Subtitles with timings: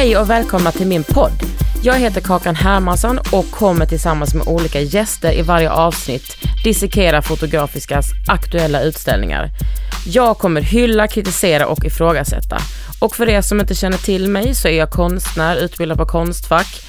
[0.00, 1.32] Hej och välkomna till min podd.
[1.82, 8.06] Jag heter Kakan Hermansson och kommer tillsammans med olika gäster i varje avsnitt dissekera Fotografiskas
[8.28, 9.50] aktuella utställningar.
[10.06, 12.58] Jag kommer hylla, kritisera och ifrågasätta.
[13.00, 16.82] Och för er som inte känner till mig så är jag konstnär, utbildad på Konstfack,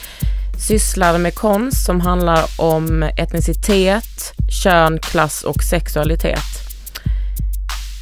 [0.67, 4.33] sysslar med konst som handlar om etnicitet,
[4.63, 6.60] kön, klass och sexualitet.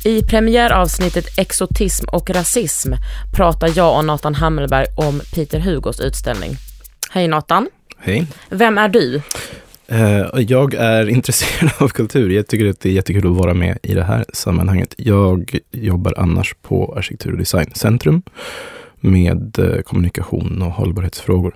[0.10, 2.94] I premiäravsnittet Exotism och rasism
[3.36, 6.52] pratar jag och Nathan Hammelberg om Peter Hugos utställning.
[7.12, 7.70] Hej Nathan.
[7.98, 8.28] Hej.
[8.50, 9.22] Vem är du?
[9.88, 12.30] Eh, jag är intresserad av kultur.
[12.30, 14.96] Jag tycker att det är jättekul att vara med i det här sammanhanget.
[14.98, 18.22] Jag jobbar annars på Arkitektur och Designcentrum
[19.00, 21.56] med eh, kommunikation och hållbarhetsfrågor.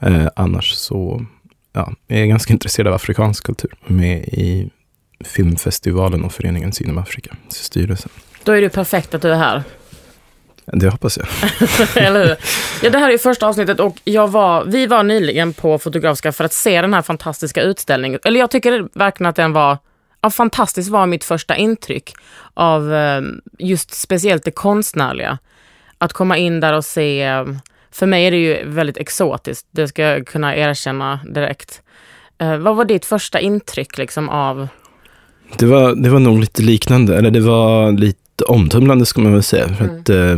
[0.00, 1.26] Eh, annars så
[1.72, 3.74] ja, jag är ganska intresserad av afrikansk kultur.
[3.86, 4.70] Med i
[5.24, 8.10] filmfestivalen och föreningen Synem Afrika, styrelsen.
[8.44, 9.62] Då är det perfekt att du är här.
[10.72, 11.26] Det hoppas jag.
[12.04, 12.36] Eller hur?
[12.82, 16.44] Ja, det här är första avsnittet och jag var, vi var nyligen på Fotografiska för
[16.44, 18.20] att se den här fantastiska utställningen.
[18.24, 19.78] Eller jag tycker verkligen att den var,
[20.20, 22.14] ja, fantastisk var mitt första intryck
[22.54, 23.22] av eh,
[23.58, 25.38] just speciellt det konstnärliga.
[25.98, 27.44] Att komma in där och se, eh,
[27.90, 31.82] för mig är det ju väldigt exotiskt, det ska jag kunna erkänna direkt.
[32.38, 34.68] Eh, vad var ditt första intryck liksom av
[35.58, 39.42] det var, det var nog lite liknande, eller det var lite omtumlande ska man väl
[39.42, 39.68] säga.
[39.68, 40.00] För Mm.
[40.00, 40.36] att, eh,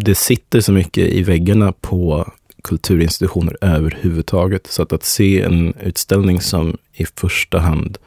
[0.00, 2.28] det sitter så mycket i väggarna på
[2.64, 4.66] kulturinstitutioner överhuvudtaget.
[4.66, 7.98] Så att, att se en utställning som i första hand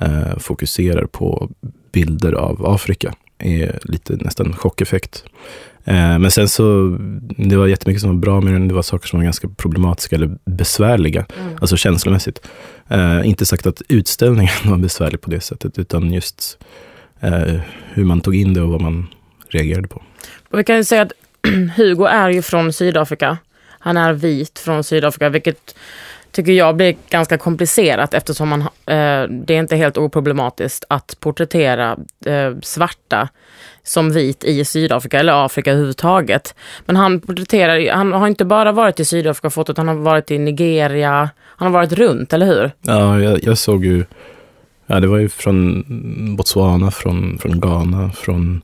[0.00, 1.50] eh, fokuserar på
[1.92, 5.24] bilder av Afrika är lite nästan chockeffekt.
[5.86, 6.96] Eh, men sen så,
[7.36, 8.68] det var jättemycket som var bra med den.
[8.68, 11.56] Det var saker som var ganska problematiska eller besvärliga, Mm.
[11.60, 12.46] alltså känslomässigt.
[12.88, 16.58] Eh, inte sagt att utställningen var besvärlig på det sättet, utan just
[17.20, 17.54] eh,
[17.92, 19.06] hur man tog in det och vad man
[19.48, 20.02] reagerade på.
[20.50, 21.12] Vi kan ju säga att
[21.76, 23.38] Hugo är ju från Sydafrika.
[23.78, 25.74] Han är vit från Sydafrika, vilket
[26.30, 28.66] tycker jag blir ganska komplicerat eftersom man, eh,
[29.46, 33.28] det är inte helt oproblematiskt att porträttera eh, svarta
[33.86, 36.54] som vit i Sydafrika eller Afrika överhuvudtaget.
[36.86, 40.30] Men han porträtterar, han har inte bara varit i Sydafrika och fotot, han har varit
[40.30, 42.70] i Nigeria, han har varit runt, eller hur?
[42.80, 44.04] Ja, jag, jag såg ju,
[44.86, 45.84] ja det var ju från
[46.36, 48.62] Botswana, från, från Ghana, från,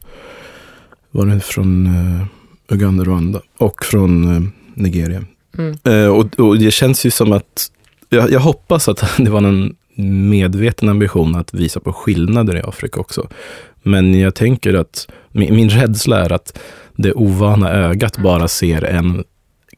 [1.10, 2.26] var det från eh,
[2.74, 4.42] Uganda, Rwanda och från eh,
[4.74, 5.24] Nigeria.
[5.58, 5.78] Mm.
[5.84, 7.70] Eh, och, och det känns ju som att,
[8.08, 9.76] jag, jag hoppas att det var en
[10.30, 13.28] medveten ambition att visa på skillnader i Afrika också.
[13.82, 16.58] Men jag tänker att min, min rädsla är att
[16.96, 19.24] det ovana ögat bara ser en,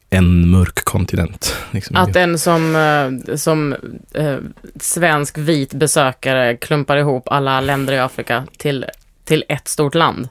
[0.09, 1.55] en mörk kontinent.
[1.71, 1.95] Liksom.
[1.95, 3.75] Att en som, eh, som
[4.13, 4.37] eh,
[4.79, 8.85] svensk vit besökare klumpar ihop alla länder i Afrika till,
[9.23, 10.29] till ett stort land.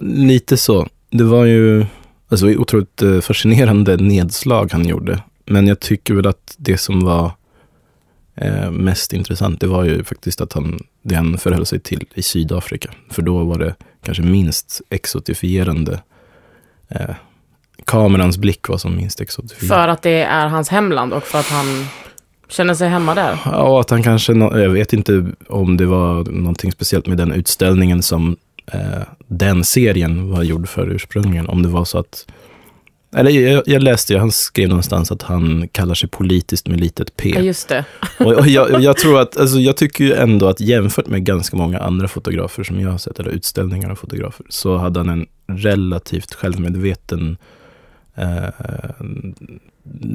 [0.00, 0.88] Lite så.
[1.10, 1.86] Det var ju
[2.28, 5.22] alltså, otroligt eh, fascinerande nedslag han gjorde.
[5.44, 7.32] Men jag tycker väl att det som var
[8.40, 12.22] eh, mest intressant, det var ju faktiskt att han, det han förhöll sig till i
[12.22, 12.90] Sydafrika.
[13.10, 16.00] För då var det kanske minst exotifierande.
[16.88, 17.14] Eh,
[17.84, 19.74] kamerans blick var som minst exotifierande.
[19.74, 21.86] För att det är hans hemland och för att han
[22.48, 23.38] känner sig hemma där.
[23.44, 28.02] Ja, att han kanske, jag vet inte om det var någonting speciellt med den utställningen
[28.02, 28.36] som
[28.72, 31.48] eh, den serien var gjord för ursprungligen.
[31.48, 32.26] Om det var så att,
[33.18, 37.12] eller jag, jag läste ju, han skrev någonstans att han kallar sig politiskt med litet
[37.16, 37.40] Ja, p.
[37.40, 37.84] just det.
[38.18, 41.56] Och, och jag, jag tror att, alltså jag tycker ju ändå att jämfört med ganska
[41.56, 45.26] många andra fotografer som jag har sett, eller utställningar av fotografer, så hade han en
[45.58, 47.36] relativt självmedveten
[48.16, 48.48] eh,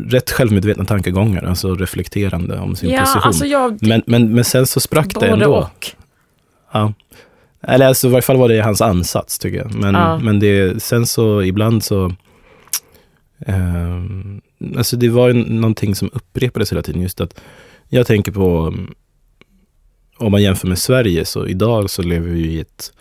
[0.10, 3.22] rätt självmedvetna tankegångar, alltså reflekterande om sin Ja, position.
[3.24, 3.78] alltså jag...
[3.88, 5.56] Men, men, men sen så sprack det ändå.
[5.56, 5.88] och.
[6.72, 6.94] Ja.
[7.68, 9.74] Eller alltså, i varje fall var det hans ansats tycker jag.
[9.76, 10.20] Men, Ja.
[10.20, 12.14] men det, sen så ibland så...
[13.46, 14.42] ehm,
[14.78, 17.02] alltså det var ju någonting som upprepades hela tiden.
[17.02, 17.40] Just att
[17.90, 18.94] jag tänker på, um,
[20.18, 22.92] om man jämför med Sverige, så idag så lever vi i ett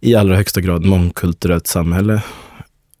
[0.00, 2.22] i allra högsta grad mångkulturellt samhälle.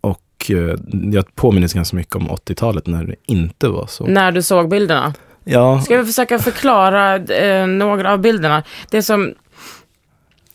[0.00, 0.76] Och eh,
[1.12, 4.06] jag påminner ganska mycket om 80-talet när det inte var så.
[4.06, 5.14] När du såg bilderna.
[5.44, 8.62] Ja, Ska vi försöka förklara eh, några av bilderna?
[8.90, 9.34] Det som,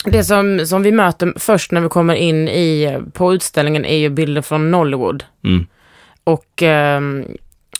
[0.04, 4.10] det som, som vi möter först när vi kommer in i, på utställningen är ju
[4.10, 5.24] bilder från Nollywood.
[5.44, 5.66] mm,
[6.28, 7.26] Och ehm,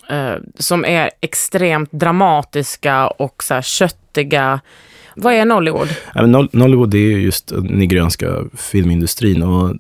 [0.10, 4.60] eh, som är extremt dramatiska och så här köttiga.
[5.16, 5.88] Vad är Nollywood?
[6.16, 9.76] Ja, Noll- Nollywood är ju just den nigerianska filmindustrin och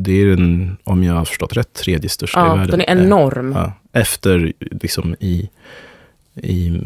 [0.00, 2.70] det är den, om jag har förstått rätt, tredje största i Ja, världen.
[2.70, 3.52] den är enorm.
[3.52, 5.50] Ja, efter liksom i,
[6.34, 6.80] i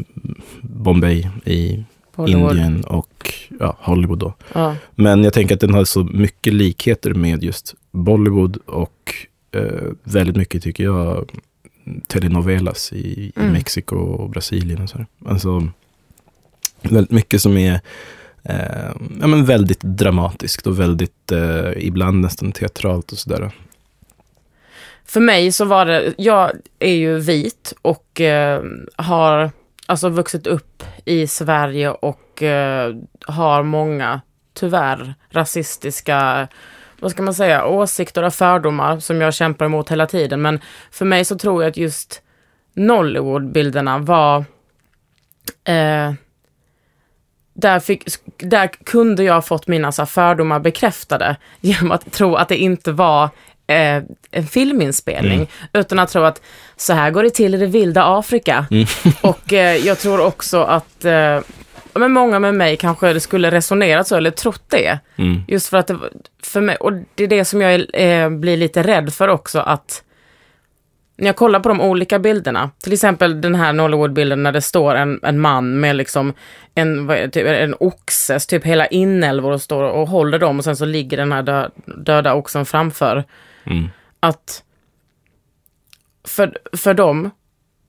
[0.63, 1.85] Bombay, i
[2.17, 2.51] Bollywood.
[2.57, 4.35] Indien och ja, Hollywood då.
[4.53, 4.77] Ja.
[4.95, 9.15] Men jag tänker att den har så mycket likheter med just Bollywood och
[9.55, 11.31] eh, väldigt mycket tycker jag
[12.07, 13.53] telenovelas i, i Mm.
[13.53, 14.99] Mexiko och Brasilien och så.
[14.99, 15.07] här.
[15.27, 15.69] Alltså
[16.83, 17.81] väldigt mycket som är
[18.43, 23.51] eh, ja, men väldigt dramatiskt och väldigt eh, ibland nästan teatralt och sådär.
[25.05, 28.63] För mig så var det, jag är ju vit och eh,
[28.97, 29.51] har
[29.87, 32.95] alltså vuxit upp i Sverige och eh,
[33.27, 34.21] har många,
[34.55, 36.49] tyvärr, rasistiska,
[37.05, 40.43] vad ska man säga, åsikter och fördomar som jag kämpar emot hela tiden.
[40.43, 40.61] Men
[40.91, 42.23] för mig så tror jag att just
[42.75, 44.39] Nollywood-bilderna var
[45.65, 46.13] eh,
[47.55, 48.05] där, fick,
[48.39, 53.25] där kunde jag fått mina så fördomar bekräftade genom att tro att det inte var
[53.67, 55.47] eh, en filminspelning, Mm.
[55.73, 56.43] utan att tro att
[56.77, 58.67] så här går det till i det vilda Afrika.
[58.71, 58.87] Mm.
[59.23, 61.41] Och eh, jag tror också att eh,
[61.95, 64.99] men många med mig kanske skulle resonerat så, eller trott det.
[65.17, 65.43] Mm.
[65.49, 65.99] Just för att det,
[66.43, 70.03] för mig, och det är det som jag eh, blir lite rädd för också, att
[71.17, 74.95] när jag kollar på de olika bilderna, till exempel den här Nollywood-bilden när det står
[74.95, 76.33] en, en man med liksom
[76.75, 80.85] en, typ, en oxes, typ hela inälvor och står och håller dem och sen så
[80.85, 83.25] ligger den här dö, döda oxen framför.
[83.65, 83.89] Mm.
[84.21, 84.63] Att
[86.25, 87.31] för, för dem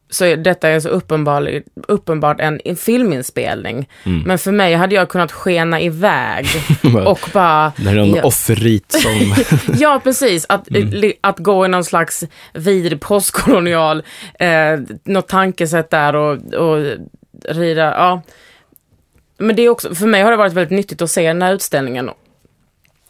[0.10, 3.90] så är detta är så uppenbar, uppenbart en, en filminspelning.
[4.04, 4.22] Mm.
[4.26, 6.48] Men för mig hade jag kunnat skena iväg
[7.06, 7.74] och bara...
[7.78, 8.24] Det här är någon Ja.
[8.24, 9.34] offerrit som...
[9.80, 10.46] Ja, precis.
[10.50, 12.24] Att, li- att gå i någon slags
[12.54, 14.04] vidrig postkolonial,
[14.40, 16.86] eh, något tankesätt där och, och
[17.50, 18.22] rida, ja.
[19.38, 21.54] Men det är också, för mig har det varit väldigt nyttigt att se den här
[21.54, 22.10] utställningen.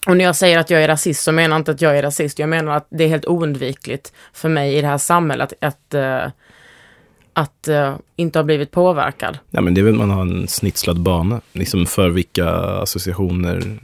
[0.08, 2.02] Och när jag säger att jag är rasist så menar jag inte att jag är
[2.04, 5.68] rasist, jag menar att det är helt oundvikligt för mig i det här samhället att,
[5.68, 6.32] att, eh,
[7.36, 9.38] att eh, inte ha blivit påverkad.
[9.50, 13.80] Ja, men det är väl man har en snitslad bana, liksom för vilka associationer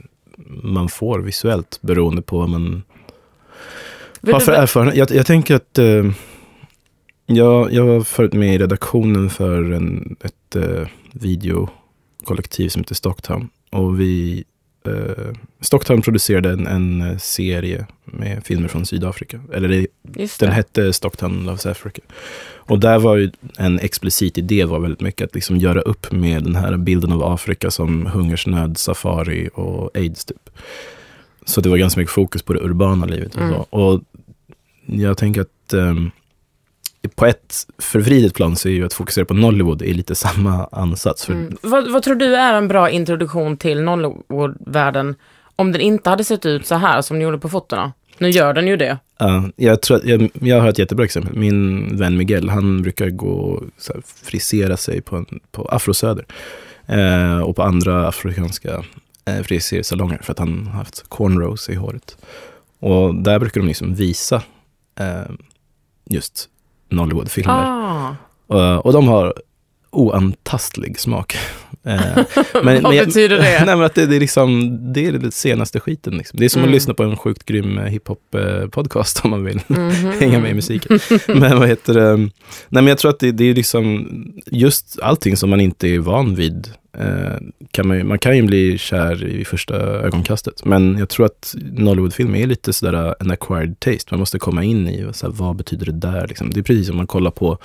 [0.46, 2.82] man får visuellt beroende på vad man
[4.32, 4.96] har för erfarenhet.
[4.96, 6.04] Jag, jag tänker att eh,
[7.26, 13.48] jag, jag var förut med i redaktionen för en, ett eh, videokollektiv som heter Stocktown.
[13.70, 14.44] Och vi,
[14.86, 19.40] eh, Stocktown producerade en, en serie med filmer från Sydafrika.
[19.52, 19.86] Eller det,
[20.38, 22.02] den hette Stocktown Loves Africa.
[22.64, 26.44] Och där var ju en explicit idé var väldigt mycket att liksom göra upp med
[26.44, 30.50] den här bilden av Afrika som hungersnöd, safari och aids typ.
[31.44, 33.34] Så det var ganska mycket fokus på det urbana livet.
[33.34, 33.54] Och, Mm.
[33.70, 34.00] och
[34.86, 36.10] jag tänker att ehm,
[37.14, 41.24] på ett förvridet plan så är ju att fokusera på Nollywood är lite samma ansats.
[41.26, 41.56] För Mm.
[41.62, 45.14] Vad, vad tror du är en bra introduktion till Nollywood-världen
[45.56, 47.92] om den inte hade sett ut så här som den gjorde på fotona?
[48.22, 48.98] Nu gör den ju det.
[49.18, 51.36] Ja, jag, tror att, jag, jag har ett jättebra exempel.
[51.36, 53.62] Min vän Miguel, han brukar gå och
[54.04, 56.24] frisera sig på, en, på Afrosöder.
[56.86, 58.84] Eh, och på andra afrikanska
[59.24, 62.16] eh, frisersalonger för att han har haft cornrows i håret.
[62.78, 64.42] Och där brukar de liksom visa
[65.00, 65.32] eh,
[66.04, 66.48] just
[66.88, 67.64] Nollywood-filmer.
[67.66, 68.16] Ah.
[68.46, 69.34] Och, och de har
[69.92, 71.36] oantastlig smak.
[71.84, 72.00] Eh,
[72.54, 73.42] Vad betyder det?
[73.66, 76.16] Nej, men att det, det, är liksom, det är det senaste skiten.
[76.16, 76.38] Liksom.
[76.38, 76.70] Det är som Mm.
[76.70, 79.90] att lyssna på en sjukt grym eh, hiphop-podcast om man vill Mhm.
[80.20, 80.98] hänga med i musiken.
[81.26, 82.16] men vad heter det?
[82.16, 82.30] Nej,
[82.68, 84.08] men jag tror att det, det är liksom
[84.46, 86.68] just allting som man inte är van vid.
[86.98, 87.36] Eh,
[87.70, 90.64] kan man, ju- man kan ju bli kär i första ögonkastet.
[90.64, 94.06] Men jag tror att Nollywoodfilm är lite sådär eh, en acquired taste.
[94.10, 96.26] Man måste komma in i så här, vad betyder det där.
[96.28, 96.50] Liksom.
[96.50, 97.58] Det är precis som man kollar på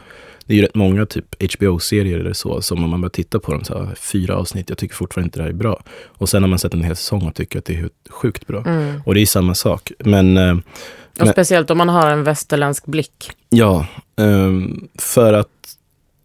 [0.48, 1.26] det är ju rätt många typ
[1.58, 4.78] HBO-serier eller så, som om man börjar titta på dem, så här, fyra avsnitt, jag
[4.78, 5.80] tycker fortfarande inte det här är bra.
[6.08, 8.64] Och sen har man sett en hel säsong och tycker att det är sjukt bra.
[8.66, 9.02] Mm.
[9.06, 9.92] Och det är samma sak.
[10.00, 13.32] Men eh, Och Men- speciellt om man har en västerländsk blick.
[13.50, 13.86] ja,
[14.18, 15.48] ehm, för att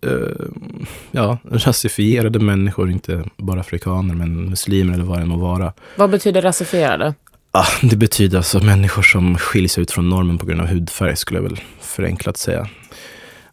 [0.07, 5.73] ehm, ja, rasifierade människor, inte bara afrikaner, men muslimer eller vad det må vara.
[5.97, 7.15] Vad betyder rasifierade?
[7.51, 11.39] Ah, det betyder alltså människor som skiljs ut från normen på grund av hudfärg, skulle
[11.41, 12.69] jag väl förenklat säga.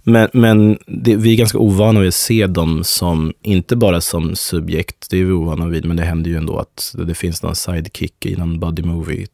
[0.10, 4.36] Men, men det, vi är ganska ovana vid att se dem som, inte bara som
[4.36, 7.56] subjekt, det är vi ovana vid, men det händer ju ändå att det finns någon
[7.56, 9.28] sidekick i någon buddy movie.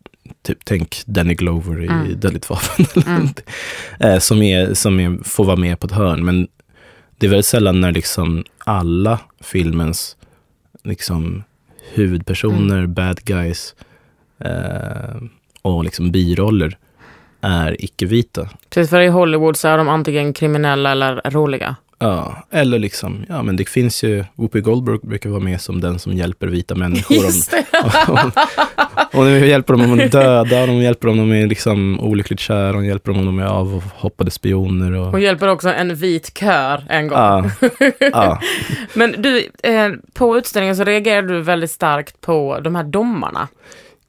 [0.44, 2.20] Typ, tänk Danny Glover i Mm.
[2.20, 2.86] Dödligt vapen.
[3.08, 3.28] Mm.
[4.00, 6.26] eh, som är, som är, får vara med på ett hörn.
[6.26, 6.48] Men
[7.18, 10.18] det är väldigt sällan när liksom alla filmens
[10.84, 11.44] liksom,
[11.94, 13.76] huvudpersoner, bad guys
[14.40, 15.16] eh,
[15.62, 16.78] och liksom biroller
[17.46, 18.50] är icke-vita.
[18.70, 21.76] Typ för i Hollywood så är de antingen kriminella eller roliga.
[22.00, 26.00] Ja, eller liksom, ja men det finns ju, Whoopi Goldberg brukar vara med som den
[26.00, 27.18] som hjälper vita människor.
[27.18, 27.66] Om, Just det.
[29.18, 32.00] och de hjälper dem om de är döda, de hjälper dem om de är liksom
[32.00, 34.92] olyckligt kära, de hjälper dem om de är avhoppade spioner.
[34.92, 37.18] Och, Hon hjälper också en vit kör en gång.
[37.18, 37.50] ja,
[38.00, 38.42] ja,
[38.94, 43.48] Men du, eh, på utställningen så reagerade du väldigt starkt på de här domarna.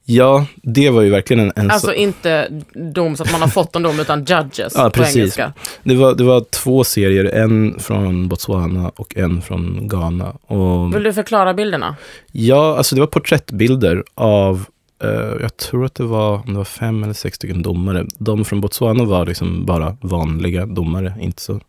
[0.09, 1.53] Ja, det var ju verkligen en...
[1.57, 4.91] en Alltså så, inte dom så att man har fått en dom, utan judges Ja,
[4.91, 5.53] på engelska.
[5.83, 10.31] det, var, det var två serier, en från Botswana och en från Ghana.
[10.47, 11.97] Och, Vill du förklara bilderna?
[12.33, 14.65] ja, alltså det var porträttbilder av,
[15.03, 15.11] eh,
[15.41, 18.07] jag tror att det var, det var fem eller sex stycken domare.
[18.19, 21.61] De från Botswana var liksom bara vanliga domare, inte så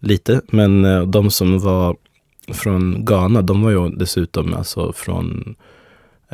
[0.00, 0.40] lite.
[0.48, 1.96] Men eh, de som var
[2.52, 5.54] från Ghana, de var ju dessutom alltså från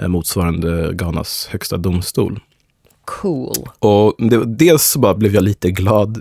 [0.08, 2.40] motsvarande Ghanas högsta domstol.
[3.04, 3.54] Cool.
[3.78, 6.20] Och det, dels så bara blev jag lite glad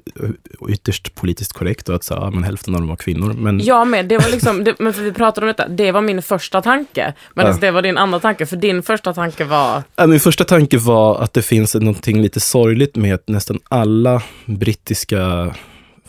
[0.60, 3.34] och ytterst politiskt korrekt och att så, ja, men hälften av dem var kvinnor.
[3.34, 6.02] Men Jag med, det var liksom, det, men för vi pratade om detta, det var
[6.02, 7.14] min första tanke.
[7.34, 7.58] Men Ja.
[7.62, 11.22] det var din andra tanke, för din första tanke var, Ja, min första tanke var
[11.22, 15.56] att det finns någonting lite sorgligt med att nästan alla brittiska,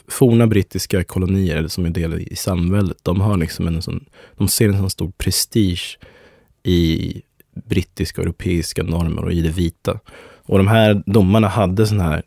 [0.09, 4.05] forna brittiska kolonier, som är del i samväldet, de har liksom en sån,
[4.39, 5.99] de ser en sån stor prestige
[6.63, 7.23] i
[7.69, 9.99] brittiska och europeiska normer och i det vita.
[10.47, 12.23] Och de här domarna hade såna här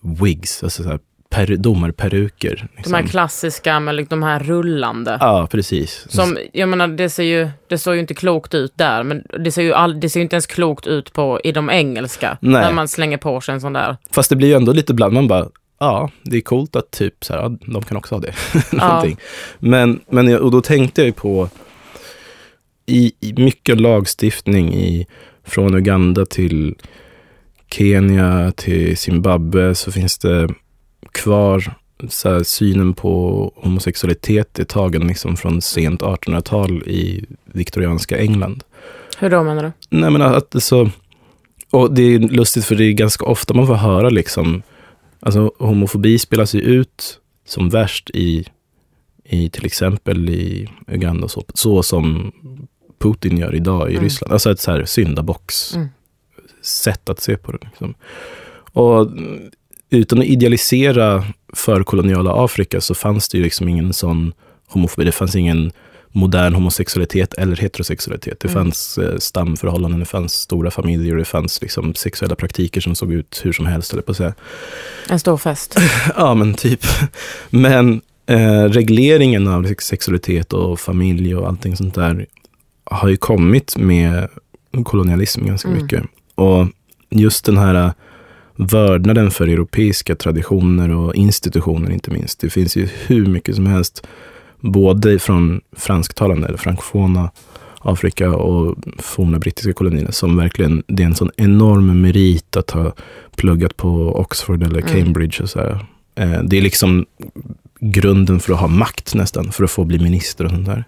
[0.00, 0.98] wigs, alltså så här
[1.32, 2.68] per, domarperuker.
[2.70, 2.94] de Liksom.
[2.94, 5.16] här klassiska med liksom de här rullande.
[5.20, 6.06] Ja, precis.
[6.08, 9.52] Som, jag menar, det ser ju, det såg ju inte klokt ut där, men det
[9.52, 12.38] ser ju, all, det ser inte ens klokt ut på, i de engelska.
[12.40, 12.62] Nej.
[12.62, 13.96] När man slänger på sig en sån där.
[14.10, 15.48] Fast det blir ju ändå lite bland man bara,
[15.80, 18.34] ja, det är coolt att typ så här, ja, de kan också ha det.
[18.76, 19.16] Någonting.
[19.58, 21.48] Men, men och då tänkte jag ju på,
[22.92, 25.06] i, i mycket lagstiftning i,
[25.44, 26.74] från Uganda till
[27.70, 30.48] Kenya till Zimbabwe så finns det
[31.12, 31.74] kvar
[32.08, 38.64] så här, synen på homosexualitet är tagen liksom från sent 1800-tal i viktorianska England.
[39.18, 39.72] Hur då menar du?
[39.98, 40.90] Nej men att så,
[41.70, 44.62] och det är lustigt för det är ganska ofta man får höra liksom,
[45.20, 48.44] alltså homofobi spelas ju ut som värst i,
[49.24, 52.32] i till exempel i Uganda så, så som
[53.02, 54.04] Putin gör idag i Mm.
[54.04, 54.32] Ryssland.
[54.32, 55.88] Alltså ett så här syndabox Mm.
[56.62, 57.58] sätt att se på det.
[57.62, 57.94] Liksom.
[58.72, 59.08] Och
[59.90, 64.32] utan att idealisera förkoloniala Afrika så fanns det ju liksom ingen sån
[64.68, 65.04] homofobi.
[65.04, 65.72] Det fanns ingen
[66.14, 68.40] modern homosexualitet eller heterosexualitet.
[68.40, 68.62] Det Mm.
[68.64, 73.40] fanns eh, stamförhållanden, det fanns stora familjer det fanns liksom sexuella praktiker som såg ut
[73.44, 74.34] hur som helst, eller på att säga.
[75.08, 75.76] En stor fest.
[76.16, 76.80] Ja, men typ.
[77.50, 82.26] Men eh, regleringen av sex- sexualitet och familj och allting sånt där
[82.92, 84.28] har ju kommit med
[84.84, 85.82] kolonialism ganska Mm.
[85.82, 86.02] mycket.
[86.34, 86.66] Och
[87.10, 87.92] just den här eh,
[88.56, 92.40] vördnaden för europeiska traditioner och institutioner inte minst.
[92.40, 94.06] Det finns ju hur mycket som helst,
[94.60, 97.30] både från fransktalande eller frankofona
[97.84, 102.92] Afrika och forna brittiska kolonierna som verkligen, det är en sån enorm merit att ha
[103.36, 103.88] pluggat på
[104.20, 104.92] Oxford eller Mm.
[105.04, 105.86] Cambridge och så här.
[106.14, 107.06] Eh, Det är liksom
[107.80, 110.84] grunden för att ha makt nästan, för att få bli minister och sånt där.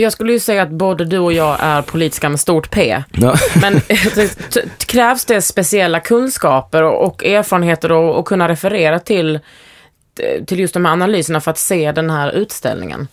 [0.00, 3.02] Jag skulle ju säga att både du och jag är politiska med stort P.
[3.12, 3.34] Ja.
[3.60, 9.40] Men t- krävs det speciella kunskaper och, och erfarenheter och, och kunna referera till,
[10.46, 13.08] till just de här analyserna för att se den här utställningen?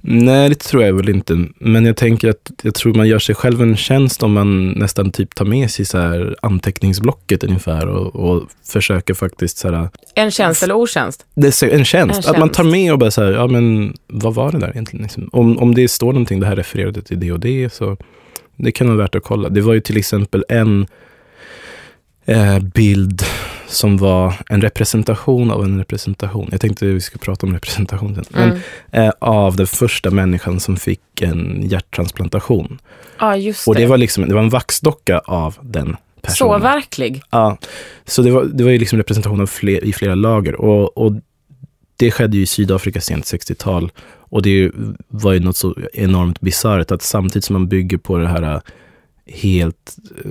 [0.00, 1.46] Nej, det tror jag väl inte.
[1.58, 5.10] Men jag tänker att jag tror man gör sig själv en tjänst om man nästan
[5.10, 10.30] typ tar med sig så här anteckningsblocket ungefär och, och försöker faktiskt så här, En
[10.30, 11.26] tjänst eller otjänst?
[11.34, 12.24] det en tjänst.
[12.28, 12.72] En Att man tar tjänst.
[12.72, 15.02] med och bara så här, ja men vad var det där egentligen?
[15.02, 15.28] Liksom?
[15.32, 17.96] Om, om det står någonting, det här refererade till det och det, så
[18.56, 19.48] det kan vara värt att kolla.
[19.48, 20.86] Det var ju till exempel en
[22.26, 23.22] eh, bild
[23.68, 26.48] som var en representation av en representation.
[26.50, 28.24] Jag tänkte vi skulle prata om representation sen.
[28.30, 28.60] Men, Mm.
[28.92, 32.78] eh, av den första människan som fick en hjärttransplantation.
[33.18, 33.70] Ja, just det.
[33.70, 36.58] Och det var, liksom, det var en vaxdocka av den personen.
[36.60, 37.22] Så verklig.
[37.30, 37.58] Ja,
[38.04, 40.60] så det var, det var ju liksom representation av fler, i flera lager.
[40.60, 41.12] Och, och
[41.96, 43.90] det skedde ju i Sydafrika sent 60-tal.
[44.30, 44.70] Och det
[45.08, 48.60] var ju något så enormt bisarrt att samtidigt som man bygger på det här äh,
[49.26, 50.30] helt eh,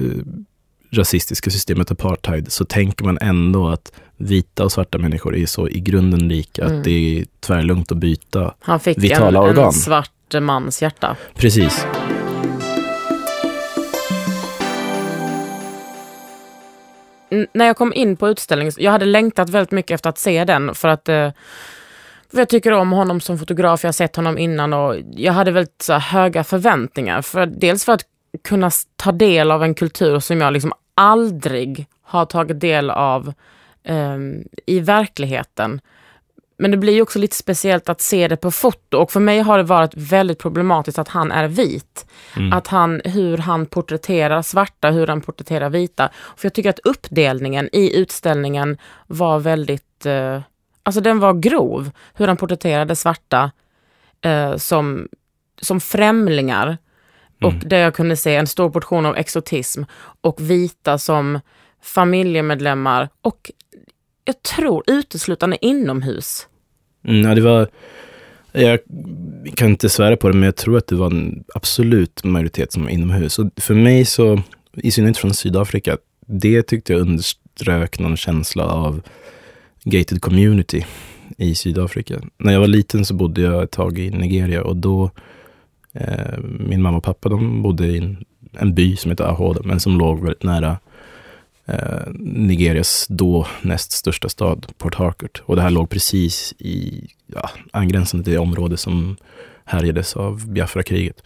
[0.91, 5.79] rasistiska systemet apartheid så tänker man ändå att vita och svarta människor är så i
[5.79, 6.77] grunden lika Mm.
[6.77, 8.53] att det är tvärlugnt att byta.
[8.59, 9.65] Han fick Vitala en, organ.
[9.65, 11.15] en svart mans hjärta.
[11.35, 11.85] Precis.
[17.29, 20.45] N- när jag kom in på utställningen, jag hade längtat väldigt mycket efter att se
[20.45, 21.31] den för att eh,
[22.31, 25.51] för jag tycker om honom som fotograf, jag har sett honom innan och jag hade
[25.51, 27.21] väldigt så höga förväntningar.
[27.21, 28.01] För, dels för att
[28.43, 33.33] kunna ta del av en kultur som jag liksom aldrig har tagit del av
[33.83, 35.81] ehm, i verkligheten.
[36.57, 39.39] Men det blir ju också lite speciellt att se det på foto och för mig
[39.39, 42.05] har det varit väldigt problematiskt att han är vit.
[42.35, 42.53] Mm.
[42.53, 46.09] Att han, hur han porträtterar svarta, hur han porträtterar vita.
[46.35, 48.77] För jag tycker att uppdelningen i utställningen
[49.07, 50.41] var väldigt, eh,
[50.83, 51.91] alltså den var grov.
[52.13, 53.51] Hur han porträtterade svarta
[54.21, 55.07] eh, som,
[55.61, 56.77] som främlingar.
[57.41, 59.83] Och där jag kunde se en stor portion av exotism
[60.21, 61.39] och vita som
[61.81, 63.51] familjemedlemmar och
[64.25, 66.47] jag tror uteslutande inomhus.
[67.07, 67.67] Mm, ja, det var,
[68.51, 68.79] jag
[69.55, 72.83] kan inte svära på det, men jag tror att det var en absolut majoritet som
[72.83, 73.39] var inomhus.
[73.39, 74.41] Och för mig så,
[74.73, 79.01] i synnerhet från Sydafrika, det tyckte jag underströk någon känsla av
[79.83, 80.85] gated community
[81.37, 82.21] i Sydafrika.
[82.37, 85.11] När jag var liten så bodde jag ett tag i Nigeria och då,
[86.59, 88.15] min mamma och pappa, de bodde i
[88.51, 90.77] en, by som heter Ahoda, men som låg väldigt nära
[91.65, 95.41] eh, Nigerias då näst största stad, Port Harcourt.
[95.45, 99.17] Och det här låg precis i ja, angränsande till det område som
[99.65, 101.23] härjades av Biafra-kriget.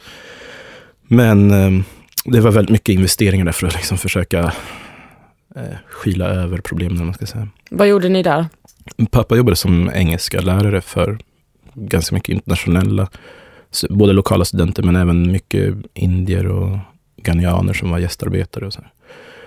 [1.04, 1.84] Men eh,
[2.25, 4.54] det var väldigt mycket investeringar där för att liksom försöka
[5.56, 7.48] eh, skyla över problemen, man ska säga.
[7.70, 8.46] Vad gjorde ni där?
[9.12, 11.20] Pappa jobbade som engelska lärare för
[11.74, 13.08] ganska mycket internationella,
[13.90, 16.78] både lokala studenter men även mycket indier och
[17.18, 18.66] ghanianer som var gästarbetare.
[18.66, 18.82] Och så.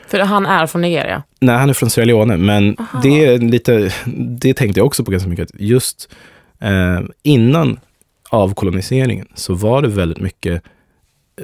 [0.06, 1.22] För han är från Nigeria?
[1.40, 3.92] Nej, han är från Sierra Leone, men det, är lite,
[4.40, 5.50] det tänkte jag också på ganska mycket.
[5.54, 6.14] Just
[6.60, 7.80] eh, innan
[8.30, 10.62] avkoloniseringen så var det väldigt mycket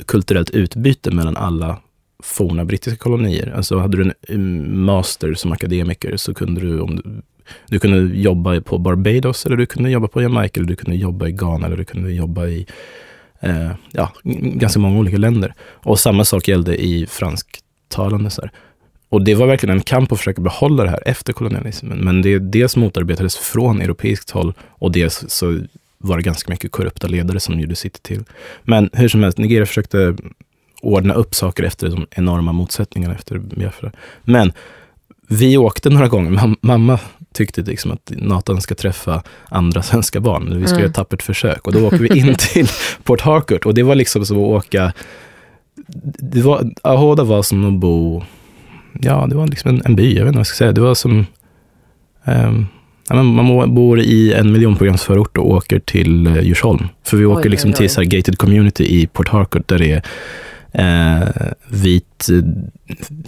[0.07, 1.79] kulturellt utbyte mellan alla
[2.23, 3.53] forna brittiska kolonier.
[3.57, 7.23] Alltså hade du en master som akademiker så kunde du, om du,
[7.67, 11.29] du kunde jobba på Barbados eller du kunde jobba på Jamaica eller du kunde jobba
[11.29, 12.67] i Ghana eller du kunde jobba i
[13.41, 14.13] eh, ja,
[14.55, 15.55] ganska många olika länder.
[15.61, 18.31] Och samma sak gällde i fransktalande.
[18.31, 18.51] Så här.
[19.09, 21.99] Och det var verkligen en kamp att försöka behålla det här efter kolonialismen.
[21.99, 25.61] Men det dels motarbetades från europeiskt håll och dels så
[25.99, 28.25] var det ganska mycket korrupta ledare som gjorde sitt till.
[28.63, 30.17] Men hur som helst, Nigeria försökte
[30.83, 33.93] ordna upp saker efter de enorma motsättningarna efter Biafra.
[34.23, 34.53] Men
[35.29, 36.57] vi åkte några gånger.
[36.61, 36.99] Mamma
[37.35, 40.61] tyckte liksom att Nathan ska träffa andra svenska barn.
[40.61, 40.81] Vi ska mm.
[40.81, 41.67] göra ett tappert försök.
[41.67, 42.69] Och då åker vi in till
[43.05, 43.67] Port Harcourt.
[43.67, 44.93] Och det var liksom som att åka...
[46.19, 48.23] Det var, Ahoda var som att bo...
[49.01, 50.15] Ja, det var liksom en, en by.
[50.17, 50.73] Jag vet inte vad jag ska säga.
[50.73, 51.27] Det var som...
[52.25, 52.67] Um,
[53.13, 56.89] man bor i en miljonprogramsförort och åker till uh, Djursholm.
[57.05, 57.77] För vi åker oj, liksom oj, oj.
[57.77, 60.03] till så gated community i Port Harcourt där det är
[60.73, 61.29] eh,
[61.69, 62.45] vit eh,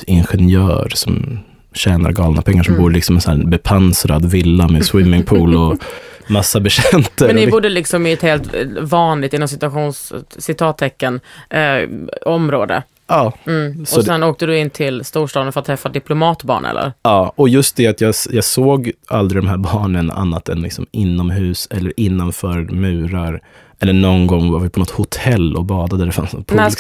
[0.07, 1.39] ingenjör som
[1.75, 2.83] tjänar galna pengar som mm.
[2.83, 5.79] bor liksom i en bepansrad villa med swimmingpool och
[6.27, 7.27] massa betjänter.
[7.27, 11.89] Men ni bodde liksom i ett helt vanligt, inom citations, citattecken, eh,
[12.27, 12.83] område?
[13.07, 13.33] Ja.
[13.47, 13.81] Mm.
[13.81, 14.27] Och sen det...
[14.27, 16.93] åkte du in till storstaden för att träffa diplomatbarn eller?
[17.03, 20.87] Ja, och just det att jag, jag såg aldrig de här barnen annat än liksom
[20.91, 23.41] inomhus eller innanför murar.
[23.81, 26.07] Eller någon gång var vi på något hotell och badade.
[26.07, 26.35] Det fanns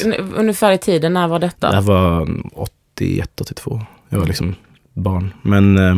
[0.04, 1.72] när, ungefär i tiden, när var detta?
[1.72, 3.80] Det var 81, 82.
[4.08, 4.54] Jag var liksom
[4.94, 5.32] barn.
[5.42, 5.96] Men eh,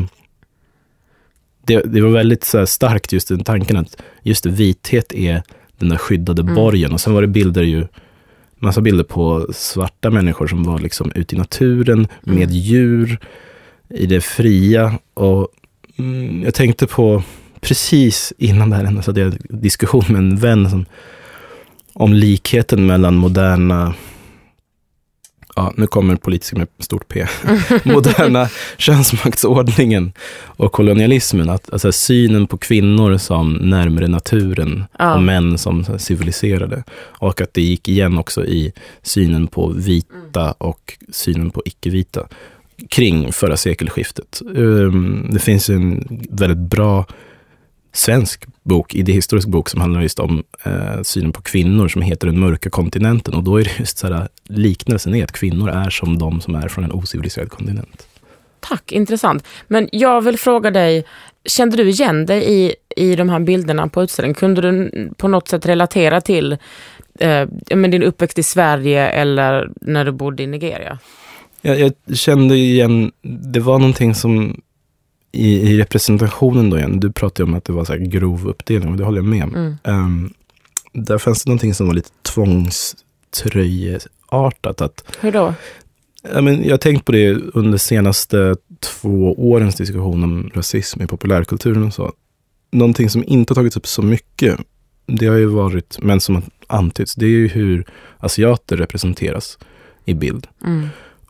[1.67, 5.43] det, det, var väldigt så starkt just den tanken att just vithet är
[5.79, 6.55] den där skyddade mm.
[6.55, 6.93] borgen.
[6.93, 7.87] Och sen var det bilder ju,
[8.57, 12.51] massa bilder på svarta människor som var liksom ute i naturen med mm.
[12.51, 13.19] djur
[13.89, 14.99] i det fria.
[15.15, 15.49] Och
[15.97, 17.23] mm, jag tänkte på,
[17.61, 20.87] precis innan det här så hade jag en diskussion med en vän som,
[21.93, 23.95] om likheten mellan moderna
[25.57, 27.27] ja, nu kommer politiska med stort P,
[27.85, 30.13] moderna könsmaktsordningen
[30.43, 31.51] och kolonialismen.
[31.51, 35.15] Att, alltså, synen på kvinnor som närmare naturen ja.
[35.15, 36.85] och män som civiliserade.
[37.01, 40.55] Och att det gick igen också i synen på vita mm.
[40.59, 42.27] och synen på icke-vita
[42.91, 44.43] kring förra sekelskiftet.
[44.55, 47.07] Um, det finns en väldigt bra
[47.95, 52.41] svensk bok, idéhistorisk bok som handlar just om eh, synen på kvinnor som heter Den
[52.41, 53.35] mörka kontinenten.
[53.35, 56.55] Och då är det just så här, liknelsen är att kvinnor är som de som
[56.55, 58.07] är från en ociviliserad kontinent.
[58.61, 59.45] Tack, intressant.
[59.69, 61.05] Men jag vill fråga dig,
[61.45, 64.35] kände du igen dig i, i de här bilderna på utställningen?
[64.35, 66.53] Kunde du på något sätt relatera till
[67.19, 70.99] eh, men din uppväxt i Sverige eller när du bodde i Nigeria?
[71.63, 74.61] Jag, jag kände igen, det var någonting som
[75.35, 78.91] i, i, representationen då igen, du pratade om att det var så här grov uppdelning
[78.91, 79.55] och det håller jag med om.
[79.55, 79.77] Mm.
[79.85, 80.35] Um,
[80.93, 84.81] där fanns det någonting som var lite tvångströjeartat.
[84.81, 85.55] Att, Hur då?
[86.33, 91.07] Ja, men jag har tänkt på det under senaste två årens diskussion om rasism i
[91.07, 92.13] populärkulturen och så.
[92.71, 94.61] Någonting som inte har tagits upp så mycket,
[95.07, 97.87] det har ju varit, men som antytts, det är ju hur
[98.19, 99.59] asiater representeras
[100.05, 100.47] i bild.
[100.65, 100.89] Mm.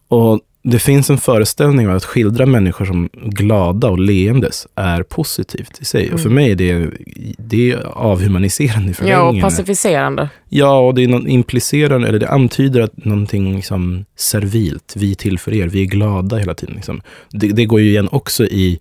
[0.09, 5.81] Och det finns en föreställning av att skildra människor som glada och leendes är positivt
[5.81, 6.03] i sig.
[6.03, 6.15] Mm.
[6.15, 6.35] Och för mm.
[6.35, 6.91] mig är det,
[7.39, 10.29] det är avhumaniserande i Ja, och pacificerande.
[10.49, 15.15] Ja, och det är någon implicerande, eller det antyder att någonting liksom servilt, vi är
[15.15, 16.75] till för er, vi är glada hela tiden.
[16.75, 17.01] Liksom.
[17.31, 18.79] Det, det går ju igen också i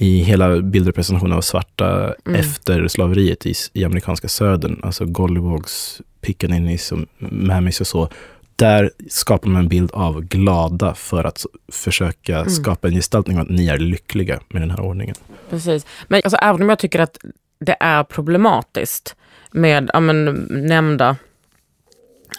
[0.00, 2.40] i hela bildrepresentationen av svarta mm.
[2.40, 4.80] efter slaveriet i, i amerikanska södern.
[4.82, 8.08] Alltså Gollywogs, Pickaninnies och Mammies och så
[8.58, 12.50] där skapar man en bild av glada för att försöka Mm.
[12.50, 15.14] skapa en gestaltning av att ni är lyckliga med den här ordningen.
[15.50, 15.86] Precis.
[16.08, 17.18] Men alltså, även om jag tycker att
[17.60, 19.16] det är problematiskt
[19.50, 21.16] med ja, men, nämnda,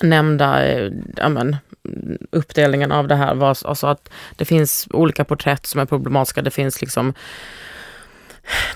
[0.01, 1.57] nämnda eh, ja, men,
[2.31, 3.35] uppdelningen av det här.
[3.35, 6.41] Var, alltså att det finns olika porträtt som är problematiska.
[6.41, 7.13] Det finns liksom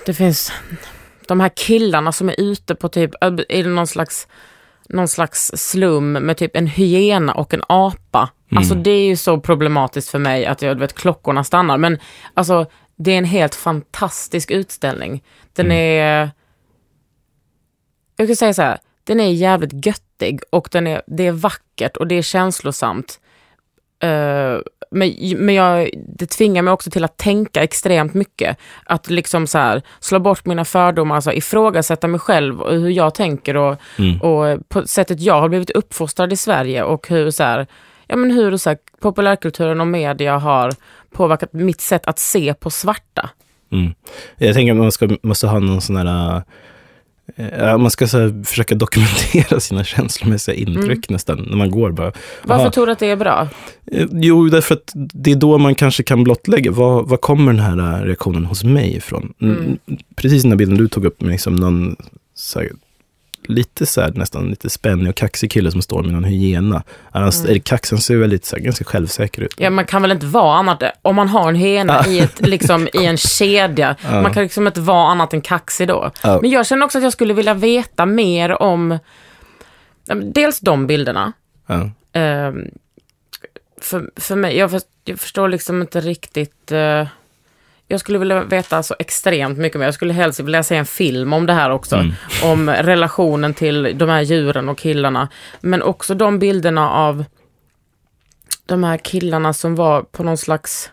[0.06, 0.52] det finns
[1.28, 3.10] de här killarna som är ute på typ,
[3.48, 4.28] i någon slags,
[4.88, 8.30] någon slags slum med typ en hyena och en apa.
[8.50, 8.58] Mm.
[8.58, 11.76] Alltså det är ju så problematiskt för mig att jag du vet klockorna stannar.
[11.78, 11.98] Men
[12.34, 12.66] alltså
[12.96, 15.22] det är en helt fantastisk utställning.
[15.52, 15.76] Den Mm.
[15.78, 16.30] är,
[18.16, 21.96] jag kan säga så här, den är jävligt göttig och den är, det är vackert
[21.96, 23.20] och det är känslosamt.
[24.02, 24.58] Eh,
[24.94, 28.56] men men jag, det tvingar mig också till att tänka extremt mycket.
[28.84, 33.14] Att liksom så här, slå bort mina fördomar, alltså ifrågasätta mig själv och hur jag
[33.14, 34.20] tänker och, Mm.
[34.20, 37.66] och på sättet jag har blivit uppfostrad i Sverige och hur, så här,
[38.06, 40.72] ja, men hur så här, populärkulturen och media har
[41.12, 43.30] påverkat mitt sätt att se på svarta.
[43.72, 43.94] Mm.
[44.36, 46.42] Jag tänker att man ska, måste ha någon sån här,
[47.36, 52.06] eh, man ska så här, försöka dokumentera sina känslomässiga intryck nästan, när man går bara.
[52.06, 52.18] Mm.
[52.42, 53.48] Varför aha, tror du att det är bra?
[53.92, 57.62] eh, Jo, därför att det är då man kanske kan blottlägga, vad, vad kommer den
[57.62, 59.32] här reaktionen hos mig ifrån?
[59.40, 59.56] Mm.
[59.56, 59.78] Mm.
[60.14, 61.96] Precis den där bilden du tog upp, med liksom någon
[62.34, 62.68] så här,
[63.48, 66.82] lite så här, nästan lite spännig och kaxig kille som står med någon hyena.
[67.10, 67.60] Annars, Mm.
[67.60, 69.54] kaxen ser väldigt så här, ganska självsäker ut.
[69.56, 72.88] Ja, man kan väl inte vara annat, om man har en hyena i, ett, liksom,
[72.94, 74.22] i en kedja, Ja.
[74.22, 76.10] man kan liksom inte vara annat än kaxig då.
[76.22, 76.38] Ja.
[76.42, 78.98] Men jag känner också att jag skulle vilja veta mer om
[80.22, 81.32] dels de bilderna.
[82.12, 82.64] Ehm,
[83.80, 86.72] för, för mig, jag, för, jag förstår liksom inte riktigt.
[87.88, 89.86] Jag skulle vilja veta så extremt mycket mer.
[89.86, 91.96] Jag skulle helst vilja se en film om det här också.
[91.96, 92.12] Mm.
[92.42, 95.28] Om relationen till de här djuren och killarna.
[95.60, 97.24] Men också de bilderna av
[98.66, 100.90] de här killarna som var på någon slags...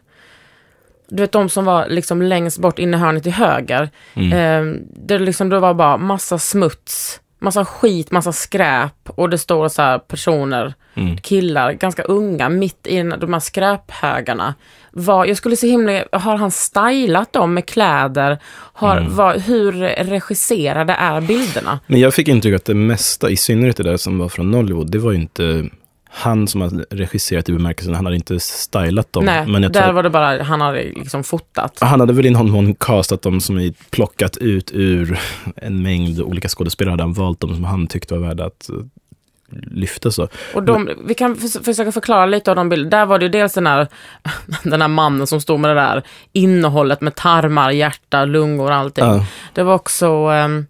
[1.09, 3.89] Du vet de som var liksom längst bort inne i hörnet till höger.
[4.13, 4.33] Mm.
[4.33, 9.09] Eh, det, liksom, det var bara massa smuts, massa skit, massa skräp.
[9.09, 11.17] Och det står så här personer, Mm.
[11.17, 14.55] killar, ganska unga, mitt i de här skräphögarna.
[14.91, 18.37] Var, jag skulle se himla, har han stylat dem med kläder?
[18.73, 19.15] Har, Mm.
[19.15, 19.71] var, hur
[20.03, 21.79] regisserade är bilderna?
[21.87, 24.91] Men jag fick intryck att det mesta, i synnerhet det där som var från Nollywood,
[24.91, 25.65] det var ju inte
[26.13, 29.25] han som har regisserat i bemärkelsen, han hade inte stylat dem.
[29.25, 31.77] Nej, men jag där tror var det bara, han hade liksom fotat.
[31.81, 35.19] han hade väl i någon mån castat dem som är plockat ut ur
[35.55, 38.75] en mängd olika skådespelare, hade han valt dem som han tyckte var värda att eh,
[39.71, 40.27] lyfta så.
[40.53, 42.97] Och de, vi kan förs- försöka förklara lite av de bilderna.
[42.97, 43.87] Där var det ju dels den här,
[44.63, 49.05] den här mannen som stod med det där innehållet med tarmar, hjärta, lungor och allting.
[49.05, 49.25] Ja.
[49.53, 50.65] Det var också, ehm,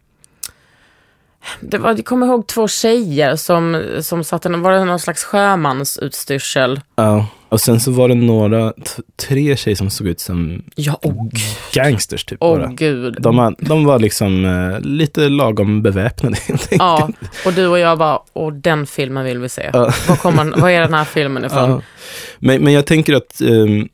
[1.61, 5.23] det var, jag kommer ihåg två tjejer som, som satt, en- var det någon slags
[5.23, 6.79] sjömansutstyrsel?
[6.95, 7.27] Ja.
[7.49, 8.73] Och sen så var det några,
[9.15, 11.27] tre tjejer som såg ut som Ja, åh
[11.73, 12.67] gangsters typ åh bara.
[12.67, 13.17] gud.
[13.19, 16.79] De, de var liksom eh, lite lagom beväpnade helt enkelt.
[16.81, 17.09] Ja,
[17.45, 19.69] och du och jag bara, åh den filmen vill vi se.
[19.73, 19.91] Ja.
[20.07, 21.69] Var, kommer, var är den här filmen ifrån?
[21.69, 21.81] Ja.
[22.39, 23.87] Men, men jag tänker att ehm,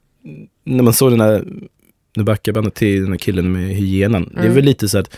[0.64, 1.44] när man såg den här,
[2.16, 4.56] nu backar jag bandet till den här killen med hyenan, det är Mm.
[4.56, 5.16] väl lite så att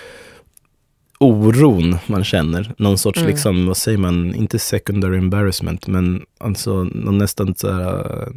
[1.21, 3.29] oron man känner, någon sorts Mm.
[3.31, 8.27] liksom, vad säger man, inte secondary embarrassment, men alltså någon nästan så här,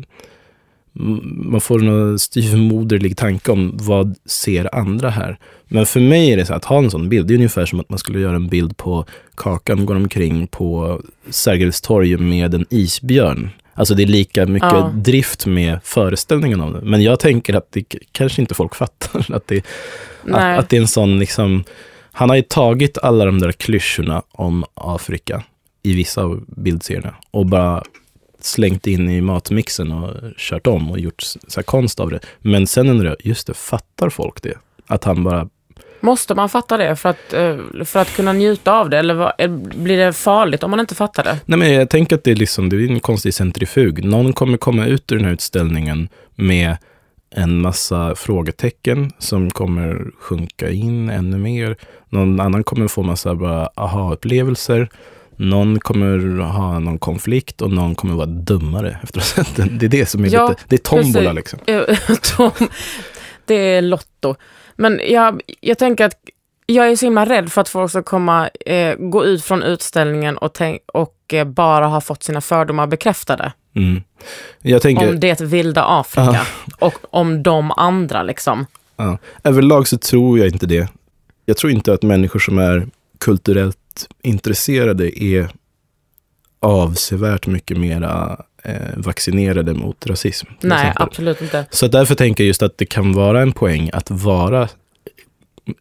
[0.92, 5.38] man får någon styvmoderlig tanke om vad ser andra här.
[5.68, 7.80] Men för mig är det så att ha en sån bild, det är ungefär som
[7.80, 12.66] att man skulle göra en bild på Kakan går omkring på Sergels torg med en
[12.70, 13.50] isbjörn.
[13.74, 14.92] Alltså det är lika mycket Ja.
[14.94, 16.80] drift med föreställningen om det.
[16.82, 19.34] Men jag tänker att det kanske inte folk fattar.
[19.36, 19.64] Att det,
[20.32, 21.64] att, att det är en sån liksom,
[22.12, 25.42] han har ju tagit alla de där klyschorna om Afrika
[25.82, 27.82] i vissa av bildserierna och bara
[28.40, 32.20] slängt in i matmixen och kört om och gjort så konst av det.
[32.38, 34.54] Men sen undrar jag, just det, fattar folk det?
[34.86, 35.48] Att han bara,
[36.00, 38.98] Måste man fatta det för att, eh, för att kunna njuta av det?
[38.98, 41.40] Eller eh, blir det farligt om man inte fattar det?
[41.44, 44.04] nej men jag tänker att det är liksom, det är en konstig centrifug.
[44.04, 46.76] Någon kommer komma ut ur den här utställningen med
[47.34, 51.76] en massa frågetecken som kommer sjunka in ännu mer.
[52.08, 54.88] Någon annan kommer få massa bara aha-upplevelser.
[55.36, 59.78] Någon kommer ha någon konflikt och någon kommer vara dummare efter att ha sett den.
[59.78, 61.58] Det är det som är Ja, lite, det är tombola precis.
[61.66, 62.16] liksom.
[62.36, 62.68] Tom,
[63.44, 64.34] det är Lotto.
[64.76, 66.16] Men jag, jag tänker att
[66.66, 70.38] jag är så himla rädd för att folk ska komma, eh, gå ut från utställningen
[70.38, 73.52] och, och eh, bara ha fått sina fördomar bekräftade.
[73.74, 74.02] Mm.
[74.82, 76.46] Tänker, Om det vilda Afrika
[76.78, 78.66] och om de andra liksom.
[78.96, 79.18] Ja.
[79.44, 80.88] Överlag så tror jag inte det.
[81.44, 82.86] Jag tror inte att människor som är
[83.18, 85.48] kulturellt intresserade är
[86.60, 90.46] avsevärt mycket mera eh, vaccinerade mot rasism.
[90.60, 91.02] Nej, exempel.
[91.02, 91.66] absolut inte.
[91.70, 94.68] Så därför tänker jag just att det kan vara en poäng att vara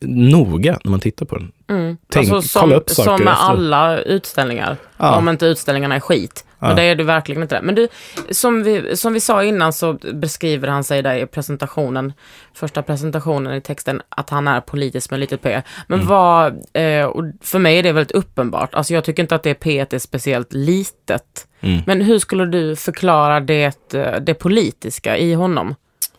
[0.02, 1.52] noga när man tittar på den.
[1.70, 1.98] Mm.
[2.10, 3.46] Tänk, alltså, som, kolla upp saker Som med efter.
[3.46, 4.78] alla utställningar.
[4.98, 5.16] Ja.
[5.16, 6.46] Om inte utställningarna är skit.
[6.60, 6.76] Men ja.
[6.76, 7.62] det är det verkligen inte det.
[7.62, 7.88] Men du,
[8.32, 12.14] som vi, som vi sa innan så beskriver han sig där i presentationen,
[12.54, 15.62] första presentationen i texten, att han är politisk med litet p.
[15.88, 16.10] Men mm.
[16.10, 18.76] vad, eh, och för mig är det väldigt uppenbart.
[18.76, 21.48] Alltså jag tycker inte att det p är speciellt litet.
[21.62, 21.82] Mm.
[21.86, 25.76] Men hur skulle du förklara det, eh, det politiska i honom?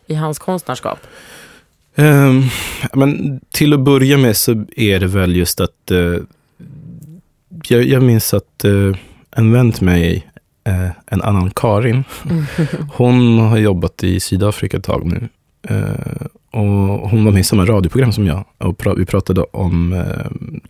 [0.07, 0.99] I hans konstnärskap?
[1.95, 2.49] Um,
[2.93, 6.17] men till att börja med så är det väl just att uh,
[7.67, 8.95] jag, jag minns att uh,
[9.35, 10.27] en vän till mig,
[10.69, 12.03] uh, en annan Karin,
[12.93, 15.29] hon har jobbat i Sydafrika ett tag nu.
[16.51, 20.03] och hon var med i samma radioprogram som jag och pra vi pratade om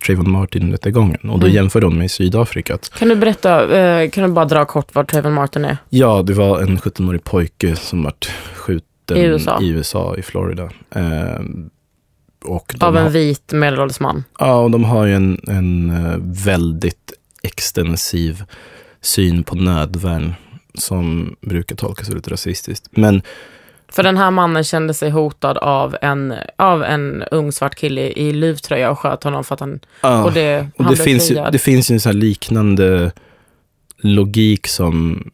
[0.06, 1.56] Trayvon Martin-rättegången och då mm.
[1.56, 2.78] jämförde hon med Sydafrika.
[2.98, 3.68] Kan du berätta,
[4.08, 5.76] kan du bara dra kort vad Trayvon Martin är?
[5.88, 10.70] Ja, det var en 17-årig pojke som vart skjuten I USA, i, USA, i Florida.
[10.90, 11.40] Eh,
[12.44, 14.24] och Av en har, vit medelålders man?
[14.38, 17.12] Ja, och de har ju en, en eh, väldigt
[17.42, 18.44] extensiv
[19.00, 20.34] syn på nödvärn
[20.74, 22.88] som brukar tolkas väldigt rasistiskt.
[22.90, 23.22] Men
[23.88, 28.32] för den här mannen kände sig hotad av en, av en ung svart kille i
[28.32, 29.80] luvtröja och sköt honom för att han...
[30.00, 33.12] Ja, och det, och det, finns ju, det finns ju en sån här liknande
[33.98, 35.24] logik som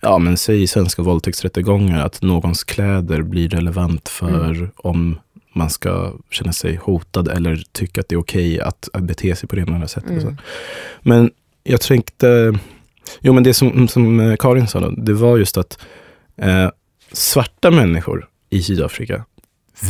[0.00, 4.70] ja men säg svenska våldtäktsrättegångar, att någons kläder blir relevant för mm.
[4.76, 5.18] om
[5.52, 9.36] man ska känna sig hotad eller tycka att det är okej okay att, att bete
[9.36, 10.22] sig på det ena eller andra sättet.
[10.22, 10.36] Mm.
[11.02, 11.30] Men
[11.64, 12.58] jag tänkte,
[13.20, 15.78] jo men det som, som Karin sa då, det var just att
[16.36, 16.70] eh,
[17.12, 19.24] svarta människor i Sydafrika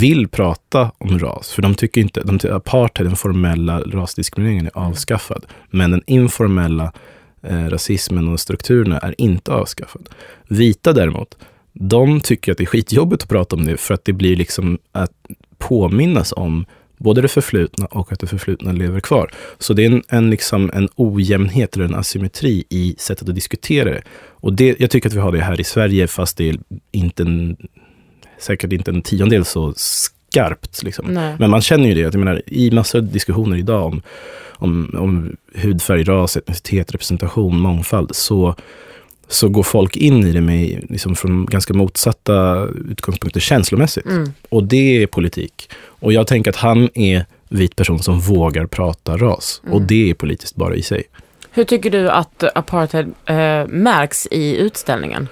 [0.00, 4.78] vill prata om ras, för de tycker inte, de tycker apartheid, den formella rasdiskrimineringen är
[4.78, 5.46] avskaffad.
[5.70, 6.92] Men den informella
[7.42, 10.08] eh, rasismen och strukturerna är inte avskaffad.
[10.48, 11.38] Vita däremot,
[11.72, 14.78] de tycker att det är skitjobbigt att prata om det för att det blir liksom
[14.92, 15.12] att
[15.58, 16.66] påminnas om
[16.98, 19.30] både det förflutna och att det förflutna lever kvar.
[19.58, 23.90] Så det är en, en, liksom en ojämnhet eller en asymmetri i sättet att diskutera
[23.90, 24.02] det.
[24.28, 26.58] Och det, jag tycker att vi har det här i Sverige, fast det är
[26.92, 27.56] inte en,
[28.38, 29.74] säkert inte en tiondel så
[30.30, 30.82] skarpt.
[30.82, 31.34] Liksom.
[31.38, 34.02] Men man känner ju det, jag menar, i massor av diskussioner idag om
[34.60, 38.54] om, om hudfärg, ras, etnicitet, representation, mångfald, så,
[39.28, 44.06] så går folk in i det med, liksom från ganska motsatta utgångspunkter känslomässigt.
[44.06, 44.32] Mm.
[44.48, 45.70] Och det är politik.
[45.86, 49.60] Och jag tänker att han är vit person som vågar prata ras.
[49.64, 49.74] Mm.
[49.74, 51.02] Och det är politiskt bara i sig.
[51.50, 55.28] Hur tycker du att apartheid äh, märks i utställningen?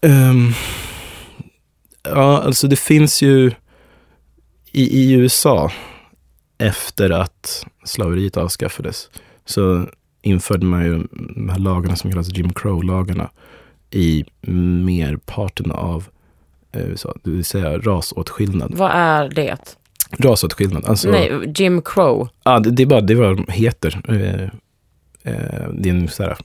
[0.00, 0.54] Um,
[2.02, 3.50] ja, alltså det finns ju
[4.72, 5.70] i, i USA
[6.58, 9.10] efter att slaveriet avskaffades
[9.44, 9.86] så
[10.22, 13.30] införde man ju de här lagarna som kallas Jim Crow-lagarna
[13.90, 16.08] i merparten av
[16.72, 18.74] USA, det vill säga rasåtskillnad.
[18.74, 19.76] Vad är det?
[20.18, 20.84] Rasåtskillnad.
[20.84, 22.28] Alltså, Nej, Jim Crow.
[22.44, 24.00] Ja, det, det, är bara det vad de heter.
[24.08, 24.42] Eh,
[25.32, 26.36] eh, det är en så här,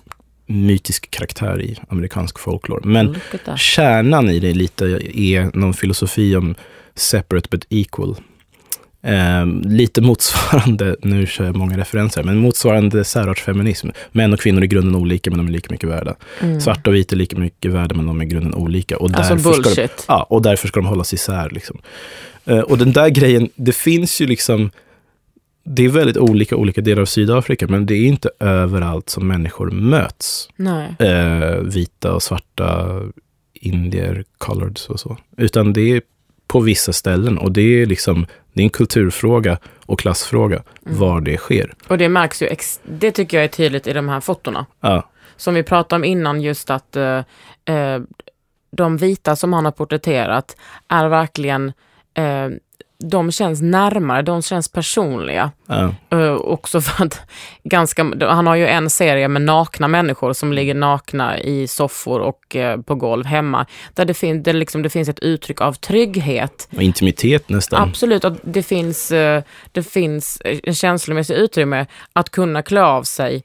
[0.48, 2.82] mytisk karaktär i amerikansk folklore.
[2.84, 3.18] Men
[3.58, 6.56] kärnan i det lite är någon filosofi om
[6.96, 8.16] separate but equal.
[9.02, 13.90] Eh, lite motsvarande, nu kör jag många referenser, men motsvarande särartsfeminism.
[14.12, 16.16] Män och kvinnor är i grunden olika, men de är lika mycket värda.
[16.42, 16.62] Mm.
[16.62, 18.98] Svarta och vita är lika mycket värda, men de är i grunden olika.
[18.98, 19.74] Och alltså därför bullshit.
[19.74, 21.50] Ska de, ja, och därför ska de hållas isär.
[21.52, 21.78] Liksom.
[22.46, 24.72] Eh, och den där grejen, det finns ju liksom
[25.70, 29.72] det är väldigt olika olika delar av Sydafrika, men det är inte överallt som människor
[29.72, 30.50] möts.
[31.00, 33.02] Eh, vita och svarta,
[33.54, 35.18] indier, coloreds och så.
[35.38, 36.02] Utan det är
[36.48, 41.00] på vissa ställen och det är liksom det är en kulturfråga och klassfråga mm.
[41.00, 41.74] var det sker.
[41.88, 42.50] Och det märks ju,
[42.84, 44.66] det tycker jag är tydligt i de här fotona.
[44.82, 45.10] Ja.
[45.36, 47.18] Som vi pratade om innan, just att eh,
[47.66, 48.02] eh
[48.72, 51.74] de vita som han har porträtterat är verkligen
[52.14, 52.50] eh,
[53.00, 55.52] de känns närmare, de känns personliga.
[55.66, 55.94] Ja.
[56.14, 57.22] Uh, också för att
[57.64, 62.56] ganska, han har ju en serie med nakna människor som ligger nakna i soffor och
[62.56, 63.66] uh, på golv hemma.
[63.94, 66.70] Där det, fin där liksom, det finns ett uttryck av trygghet.
[66.76, 67.90] Och intimitet nästan.
[67.90, 73.44] Absolut, och det finns, uh, det finns en känslomässig utrymme att kunna klä av sig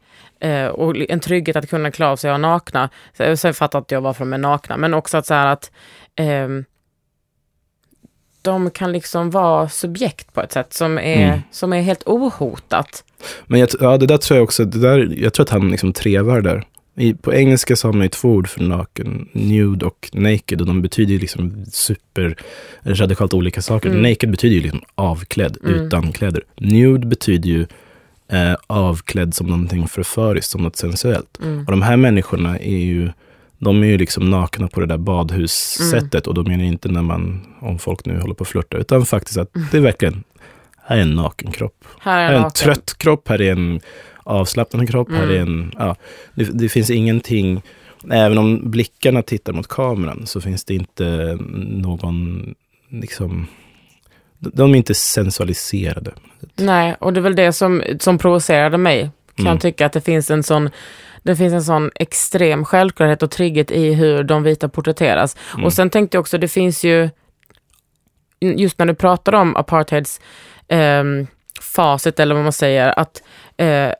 [0.73, 2.89] och en trygghet att kunna klä av sig och nakna.
[3.37, 5.71] Sen fattar inte jag varför de är nakna, men också att så här att
[6.21, 6.65] um,
[8.43, 11.41] de kan liksom vara subjekt på ett sätt som är, mm.
[11.51, 13.05] som är helt ohotat.
[13.47, 15.93] Men jag, ja, det där tror jag också, det där, jag tror att han liksom
[15.93, 16.65] trevar där.
[16.97, 20.67] I, på engelska så har man ju två ord för naken, nude och naked och
[20.67, 22.37] de betyder ju liksom super
[22.83, 23.89] radikalt olika saker.
[23.89, 24.03] Mm.
[24.03, 25.75] Naked betyder ju liksom avklädd, mm.
[25.75, 26.43] utan kläder.
[26.57, 27.67] Nude betyder ju
[28.29, 31.39] eh, avklädd som någonting förföriskt, som något sensuellt.
[31.43, 31.59] Mm.
[31.59, 33.11] Och de här människorna är ju,
[33.65, 36.27] de är ju liksom nakna på det där badhussättet.
[36.27, 39.07] Och då menar jag inte när man, om folk nu håller på att flörta, utan
[39.07, 40.25] faktiskt att det är verkligen,
[40.85, 41.85] här är en naken kropp.
[42.01, 42.65] Här är Här är en naken.
[42.65, 43.81] trött kropp, här är en
[44.25, 45.97] avslappnad kropp, här är en, ja,
[46.35, 47.63] det, det finns ingenting,
[48.11, 52.55] även om blickarna tittar mot kameran så finns det inte någon,
[52.91, 53.47] liksom,
[54.39, 56.13] de är inte sensualiserade.
[56.57, 59.11] Nej, och det är väl det som, som provocerade mig.
[59.37, 59.53] Kan Mm.
[59.53, 60.71] jag tycka att det finns en sån
[61.23, 65.37] det finns en sån extrem självklarhet och trygghet i hur de vita porträtteras.
[65.55, 65.65] Mm.
[65.65, 67.11] Och sen tänkte jag också, det finns ju,
[68.41, 70.21] just när du pratar om apartheids
[70.69, 71.27] ehm,
[71.61, 73.23] facit, eller vad man säger, att
[73.57, 73.93] eh,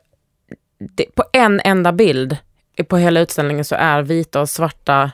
[0.79, 2.37] det, på en enda bild
[2.87, 5.11] på hela utställningen så är vita och svarta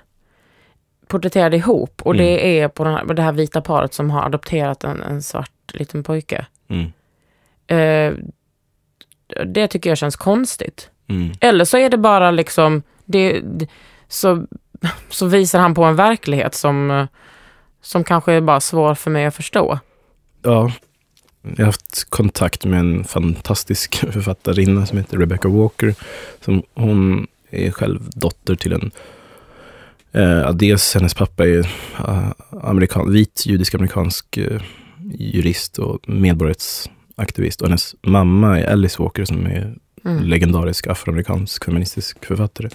[1.08, 2.02] porträtterade ihop.
[2.02, 5.22] Och det är på den här, det här vita paret som har adopterat en, en
[5.22, 6.46] svart liten pojke.
[6.68, 6.92] Mm.
[7.68, 8.14] Eh,
[9.46, 10.90] det tycker jag känns konstigt.
[11.10, 11.32] Mm.
[11.40, 13.42] Eller så är det bara liksom, det,
[14.08, 14.46] så,
[15.10, 17.08] så visar han på en verklighet som,
[17.82, 19.80] som kanske är bara svår för mig att förstå.
[20.42, 20.72] Ja,
[21.42, 25.96] jag har haft kontakt med en fantastisk författarinna som heter Rebecca Walker.
[26.46, 28.92] Som, hon är själv dotter till en,
[30.12, 31.60] eh, dels hennes pappa är
[32.08, 32.32] eh,
[32.64, 34.62] amerikan, vit judisk-amerikansk eh,
[35.14, 37.62] jurist och medborgarrättsaktivist.
[37.62, 40.24] Och hennes mamma är Alice Walker som är Mm.
[40.24, 42.70] legendarisk afroamerikansk feministisk författare.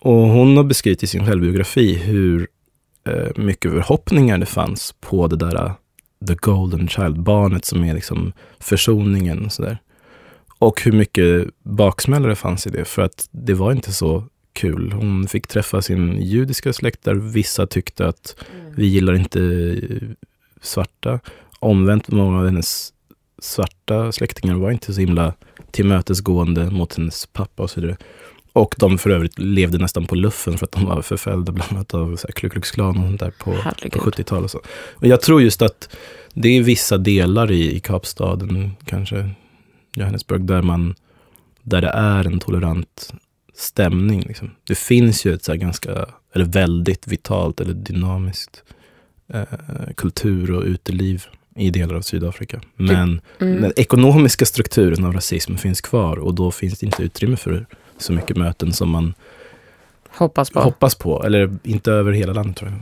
[0.00, 2.48] Och hon har beskrivit i sin självbiografi hur
[3.04, 5.72] eh, mycket förhoppningar det fanns på det där eh,
[6.26, 9.78] the golden child, barnet som är liksom försoningen och sådär.
[10.58, 14.92] Och hur mycket baksmälla det fanns i det, för att det var inte så kul.
[14.92, 18.36] Hon fick träffa sin judiska släkt där vissa tyckte att
[18.76, 20.08] vi gillar inte eh,
[20.60, 21.20] svarta.
[21.60, 22.92] Omvänt, många av hennes
[23.38, 25.34] svarta släktingar var inte så himla
[25.70, 27.96] tillmötesgående mot hennes pappa och så vidare.
[28.52, 31.94] Och de för övrigt levde nästan på luffen för att de var förföljda bland annat
[31.94, 34.02] av så här Ku Klux Klan och sånt där på, på Herregud.
[34.02, 34.54] 70-talet.
[34.54, 35.96] Och jag tror just att
[36.34, 39.30] det är vissa delar i, i Kapstaden, kanske
[39.96, 40.94] Johannesburg, där, man,
[41.62, 43.12] där det är en tolerant
[43.54, 44.22] stämning.
[44.22, 44.50] Liksom.
[44.66, 48.62] Det finns ju ett så ganska, eller väldigt vitalt eller dynamiskt
[49.32, 49.42] eh,
[49.96, 51.24] kultur och uteliv
[51.58, 52.60] i delar av Sydafrika.
[52.76, 53.62] Men Mm.
[53.62, 57.66] den ekonomiska strukturen av rasism finns kvar och då finns det inte utrymme för
[57.98, 59.14] så mycket möten som man
[60.08, 60.60] Hoppas på.
[60.60, 61.24] hoppas på.
[61.24, 62.80] Eller inte över hela landet tror jag.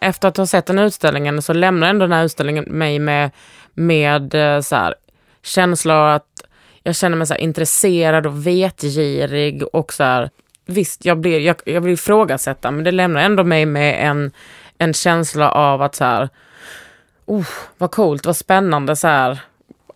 [0.00, 3.30] Efter att ha sett den här utställningen så lämnar ändå den här utställningen mig med,
[3.74, 4.94] med eh, så här,
[5.42, 6.26] känsla av att
[6.82, 10.30] jag känner mig så här, intresserad och vetgirig och så här,
[10.66, 14.30] visst, jag blir, jag, jag vill ifrågasätta, men det lämnar ändå mig med en,
[14.78, 16.28] en känsla av att så här,
[17.24, 17.46] oh,
[17.78, 19.40] vad coolt, vad spännande så här,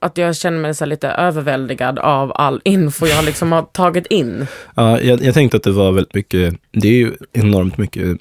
[0.00, 4.46] att jag känner mig så lite överväldigad av all info jag liksom har tagit in.
[4.74, 8.18] Ja, jag, jag tänkte att det var väldigt mycket, det är ju enormt mycket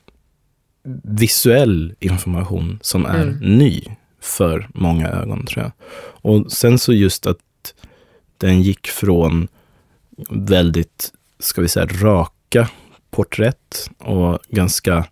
[1.03, 3.57] visuell information som är Mm.
[3.57, 3.83] ny
[4.21, 5.71] för många ögon tror jag.
[6.33, 7.37] Och sen så just att
[8.37, 9.47] den gick från
[10.29, 11.85] väldigt, ska vi säga,
[12.55, 12.69] raka
[13.11, 15.05] porträtt och ganska,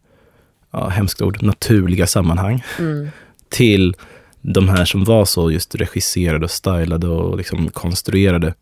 [0.72, 3.08] ja, hemskt ord, naturliga sammanhang Mm.
[3.50, 3.96] till
[4.42, 8.54] de här som var så just regisserade och stylade och liksom konstruerade.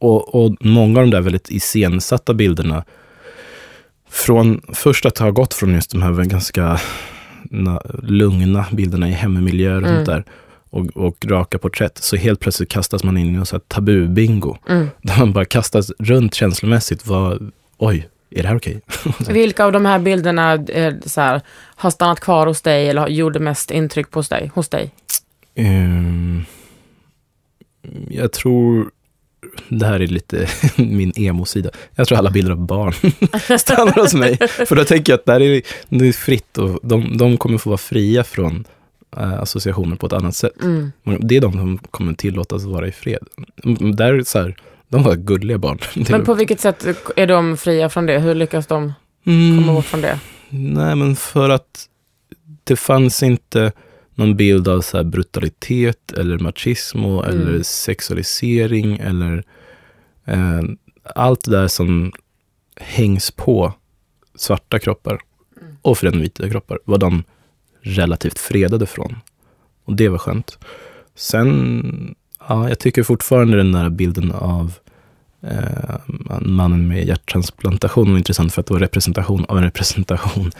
[0.00, 2.84] Och, och många av de där väldigt iscensatta bilderna,
[4.10, 6.80] från först att ha gått från just de här ganska
[7.50, 9.94] na, lugna bilderna i hemmiljöer och Mm.
[9.96, 10.24] sånt där,
[10.70, 14.88] och, och raka porträtt, så helt plötsligt kastas man in i någon här tabubingo, Mm.
[15.02, 17.06] där man bara kastas runt känslomässigt.
[17.06, 18.80] Vad, oj, är det här okej?
[19.28, 21.40] Vilka av de här bilderna eh, så här,
[21.76, 24.50] har stannat kvar hos dig eller har- gjorde mest intryck på hos dig?
[24.54, 24.90] Hos dig?
[25.54, 26.44] Ehm,
[28.08, 28.90] jag tror,
[29.68, 31.70] det här är lite min emo-sida.
[31.94, 32.92] Jag tror alla bilder av barn
[33.58, 34.38] stannar hos mig.
[34.48, 37.70] För då tänker jag att där är det är fritt och de, de kommer få
[37.70, 38.64] vara fria från
[39.16, 40.62] eh, associationer på ett annat sätt.
[40.62, 40.92] Mm.
[41.20, 43.24] Det är de som kommer tillåtas vara i fred.
[43.64, 44.56] Mm, Där är det så här,
[44.88, 45.78] de var gulliga barn.
[46.10, 48.18] Men på vilket sätt är de fria från det?
[48.18, 48.92] Hur lyckas de
[49.26, 49.58] Mm.
[49.58, 50.20] komma bort från det?
[50.50, 51.88] Nej, men för att
[52.64, 53.72] det fanns inte
[54.14, 57.40] någon bild av så brutalitet eller machismo Mm.
[57.40, 59.44] eller sexualisering eller
[60.24, 60.62] eh,
[61.14, 62.12] allt det där som
[62.76, 63.72] hängs på
[64.36, 65.20] svarta kroppar
[65.60, 65.76] Mm.
[65.82, 67.24] och för den vita kroppar var de
[67.80, 69.16] relativt fredade från.
[69.84, 70.58] Och det var skönt.
[71.14, 72.14] Sen,
[72.48, 74.72] ja, jag tycker fortfarande den där bilden av
[75.42, 75.94] eh,
[76.40, 80.52] mannen med hjärttransplantation var intressant för att det var representation av en representation.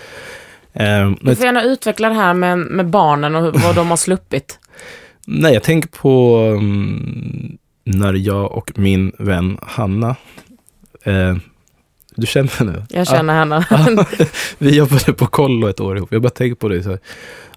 [0.73, 3.97] Eh, Du får gärna utveckla det här med, med barnen och hur, vad de har
[3.97, 4.59] sluppit.
[5.27, 10.17] nej, jag tänker på mm, när jag och min vän Hanna,
[11.03, 11.37] eh,
[12.17, 12.87] du känner henne?
[12.91, 13.67] Jag känner henne.
[14.59, 16.13] Vi jobbade på kollo ett år ihop.
[16.13, 16.99] Jag bara tänker på det så här,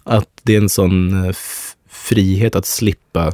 [0.03, 1.35] att det är en sån eh,
[1.89, 3.33] frihet att slippa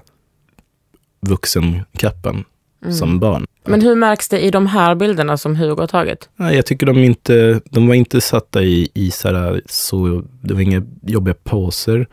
[1.28, 2.44] vuxenkappan
[2.84, 2.94] Mm.
[2.96, 3.46] som barn.
[3.66, 6.30] Men hur märks det i de här bilderna som Hugo har tagit?
[6.36, 10.54] Nej, jag tycker de inte, de var inte satta i, i så, här, så, det
[10.54, 12.08] var inga jobbiga poser.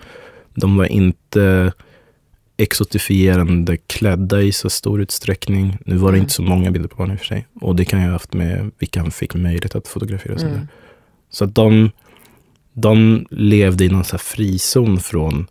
[0.54, 1.72] De var inte
[2.56, 5.78] exotifierande klädda i så stor utsträckning.
[5.86, 6.22] Nu var det Mm.
[6.24, 7.46] inte så många bilder på barn i och för sig.
[7.60, 10.34] Och det kan jag ha haft med vilka han fick möjlighet att fotografera.
[10.34, 10.40] och.
[10.40, 10.68] Mm.
[11.30, 11.90] Så att de,
[12.72, 15.46] de levde i någon så frizon från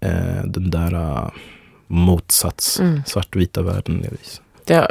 [0.00, 1.30] eh, den där
[1.88, 3.02] motsats, Mm.
[3.06, 4.02] svartvita världen.
[4.02, 4.40] delvis.
[4.66, 4.88] Jag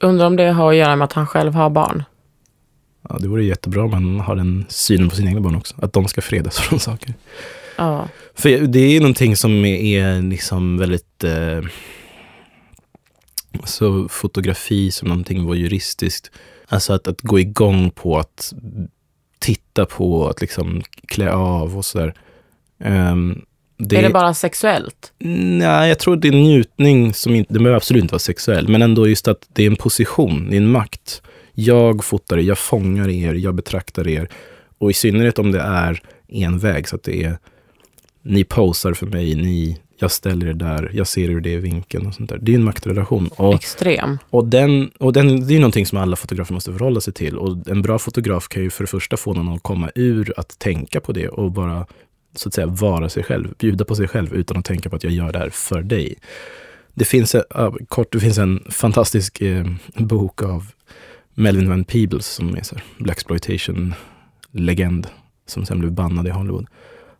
[0.00, 2.04] undrar om det har att göra med att han själv har barn.
[3.08, 5.74] Ja, det vore jättebra om man har den synen på sina egna barn också.
[5.82, 7.14] Att de ska fredas från saker.
[7.76, 8.08] Ja.
[8.34, 11.24] För det är någonting som är, är liksom väldigt...
[11.24, 11.60] Eh,
[13.64, 16.30] så fotografi som någonting voyeuristiskt.
[16.68, 18.52] Alltså att, att gå igång på att
[19.38, 22.14] titta på, att liksom klä av och sådär.
[22.84, 23.44] Um,
[23.90, 25.12] Är det bara sexuellt?
[25.18, 28.82] Nej, jag tror det är njutning som inte, det behöver absolut inte vara sexuell, men
[28.82, 31.22] ändå just att det är en position, det är en makt.
[31.54, 34.28] Jag fotar er, jag fångar er, jag betraktar er.
[34.78, 37.38] Och i synnerhet om det är en väg, så att det är
[38.22, 42.14] ni posar för mig, ni, jag ställer er där, jag ser ur det vinkeln och
[42.14, 42.38] sånt där.
[42.42, 43.30] Det är en maktrelation.
[43.36, 44.18] Och, Extrem.
[44.30, 47.38] och, den, och den, det är någonting som alla fotografer måste förhålla sig till.
[47.38, 50.58] Och en bra fotograf kan ju för det första få någon att komma ur att
[50.58, 51.86] tänka på det och bara
[52.34, 55.04] så att säga vara sig själv, bjuda på sig själv utan att tänka på att
[55.04, 56.14] jag gör det här för dig.
[56.94, 59.66] Det finns, en- ja, kort, det finns en fantastisk eh,
[59.96, 60.66] bok av
[61.34, 65.06] Melvin Van Peebles som är så här Blaxploitation-legend
[65.46, 66.66] som sen blev bannad i Hollywood.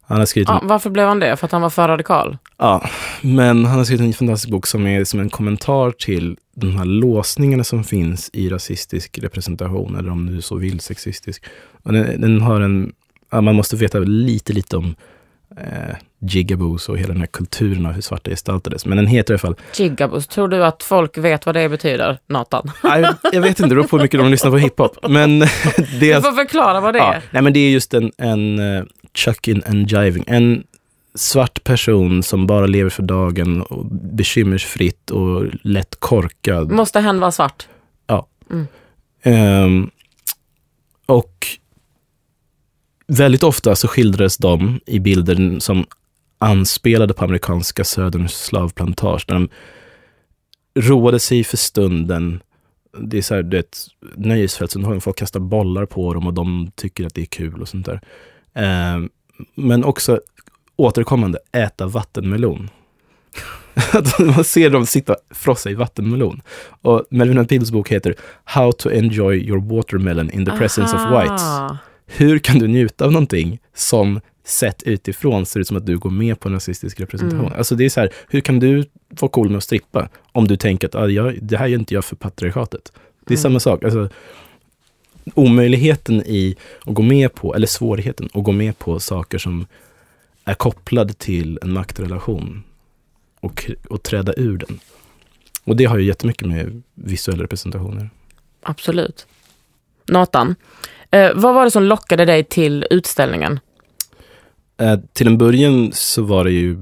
[0.05, 1.37] Han har skrivit Ja, varför blev han det?
[1.37, 2.39] För att han var för radikal?
[2.59, 2.89] Ja,
[3.23, 6.85] men han har skrivit en fantastisk bok som är som en kommentar till de här
[6.85, 11.45] låsningarna som finns i rasistisk representation, eller om du så vill sexistisk.
[11.83, 12.93] Den, den har en,
[13.41, 14.95] man måste veta lite, lite om
[15.57, 18.87] eh, jigaboos och hela den här kulturen av hur svarta gestaltades.
[18.87, 22.18] Men den heter i alla fall, Gigabus, tror du att folk vet vad det betyder,
[22.26, 22.70] Nathan?
[22.85, 24.97] Nej, jag vet inte, det beror på hur mycket de lyssnar på hiphop.
[25.09, 25.39] Men
[25.76, 27.22] det Du är, får förklara vad det ja, är.
[27.30, 30.24] nej, men det är just en, en uh, chuck-in and jiving.
[30.26, 30.64] En
[31.14, 36.70] svart person som bara lever för dagen, och bekymmersfritt och lätt korkad.
[36.70, 37.66] Måste hen vara svart?
[39.22, 39.91] Ehm,
[41.07, 41.47] och
[43.07, 45.86] väldigt ofta så skildrades de i bilder som
[46.38, 49.24] anspelade på amerikanska söderns slavplantage.
[49.28, 49.48] Där de
[50.74, 52.42] roade sig för stunden.
[52.98, 53.78] Det är så här, du vet,
[54.16, 55.00] nöjesfältsunderhållning.
[55.00, 58.00] Folk kastar bollar på dem och de tycker att det är kul och sånt där.
[58.55, 59.11] Ehm,
[59.55, 60.20] men också
[60.76, 62.70] återkommande äta vattenmelon.
[63.92, 66.42] Att man ser dem sitta och frossa i vattenmelon.
[66.82, 71.00] Och Melvin Van Peebles bok heter How to enjoy your watermelon in the presence of
[71.00, 71.20] Aha.
[71.20, 71.42] whites.
[72.07, 76.11] Hur kan du njuta av någonting som sett utifrån ser ut som att du går
[76.11, 77.46] med på en rasistisk representation?
[77.46, 77.59] Mm.
[77.59, 80.57] Alltså det är så här, hur kan du vara cool med att strippa om du
[80.57, 82.92] tänker att ah, jag, det här gör inte jag för patriarkatet?
[83.26, 83.42] Det är Mm.
[83.42, 83.84] samma sak.
[83.84, 84.09] Alltså,
[85.34, 89.66] omöjligheten i att gå med på, eller svårigheten att gå med på saker som
[90.44, 92.62] är kopplade till en maktrelation
[93.40, 94.80] och, och träda ur den.
[95.64, 98.11] Och det har ju jättemycket med visuella representationer.
[98.62, 99.26] Absolut.
[100.09, 100.55] Nathan,
[101.11, 103.61] eh, vad var det som lockade dig till utställningen?
[104.80, 106.78] Eh, till en början så var det ju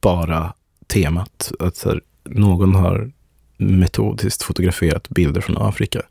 [0.00, 0.52] bara
[0.86, 1.52] temat.
[1.58, 3.12] Att här, någon har
[3.56, 6.02] metodiskt fotograferat bilder från Afrika.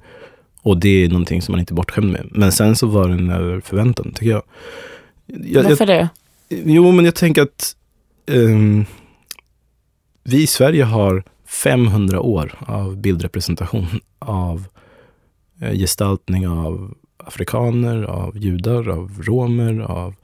[0.61, 2.27] Och det är någonting som man inte är bortskämd med.
[2.31, 4.43] Men sen så var den över förväntan, tycker jag.
[5.25, 6.09] jag, jag Varför det?
[6.49, 7.75] Jo, men jag tänker att
[8.31, 8.85] ehm,
[10.23, 13.87] vi i Sverige har 500 år av bildrepresentation
[14.19, 14.65] av
[15.59, 20.15] gestaltning av afrikaner, av judar, av romer, av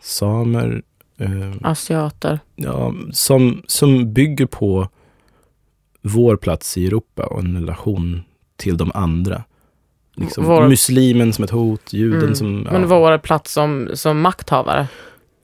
[0.00, 0.82] samer.
[1.18, 2.40] eh, Asiater.
[2.56, 4.88] ja, som, som bygger på
[6.02, 8.22] vår plats i Europa och en relation
[8.56, 9.44] till de andra.
[10.16, 12.34] Liksom, Vår- Muslimen som ett hot, juden Mm.
[12.34, 12.60] som...
[12.60, 12.86] Men ja.
[12.86, 14.88] vår plats som, som makthavare.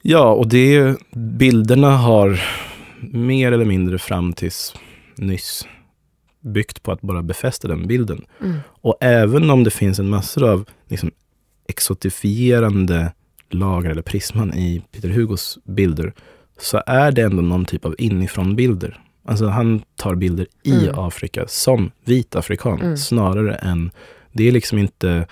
[0.03, 2.41] Ja, och det, bilderna har
[3.01, 4.75] mer eller mindre fram tills
[5.17, 5.67] nyss
[6.45, 8.25] byggt på att bara befästa den bilden.
[8.41, 8.57] Mm.
[8.67, 11.11] Och även om det finns en massor av liksom,
[11.69, 13.13] exotifierande
[13.51, 16.13] lager eller prisman i Peter Hugos bilder,
[16.59, 19.01] så är det ändå någon typ av inifrån-bilder.
[19.25, 20.99] Alltså han tar bilder i Mm.
[20.99, 22.97] Afrika som vit afrikan, Mm.
[22.97, 23.91] snarare än,
[24.33, 25.27] det är liksom inte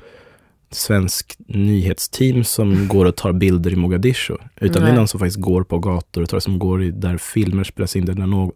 [0.70, 4.36] svensk nyhetsteam som går och tar bilder i Mogadishu.
[4.60, 7.16] Utan det är någon som faktiskt går på gator och tar, som går i, där
[7.16, 8.52] filmer spelas in, där någon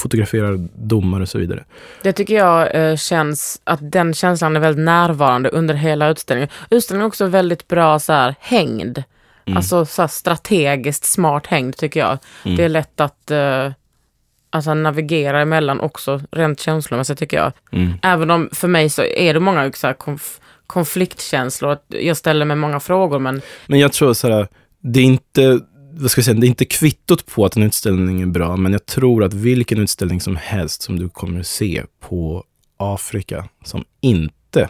[0.00, 1.64] fotograferar domar och så vidare.
[2.02, 6.48] Det tycker jag eh, känns, att den känslan är väldigt närvarande under hela utställningen.
[6.70, 9.02] Utställningen är också väldigt bra så här, hängd.
[9.44, 9.56] Mm.
[9.56, 12.18] Alltså så här, strategiskt smart hängd tycker jag.
[12.44, 12.56] Mm.
[12.56, 13.72] Det är lätt att eh,
[14.50, 17.52] alltså, navigera emellan också, rent känslomässigt tycker jag.
[17.72, 17.92] Mm.
[18.02, 21.78] Även om för mig så är det många så här, konf konfliktkänslor.
[21.88, 23.42] Jag ställer mig många frågor men...
[23.66, 24.48] Men jag tror så här,
[24.80, 25.60] det är inte
[26.00, 28.72] vad ska jag säga, det är inte kvittot på att en utställning är bra, men
[28.72, 32.44] jag tror att vilken utställning som helst som du kommer se på
[32.76, 34.68] Afrika som inte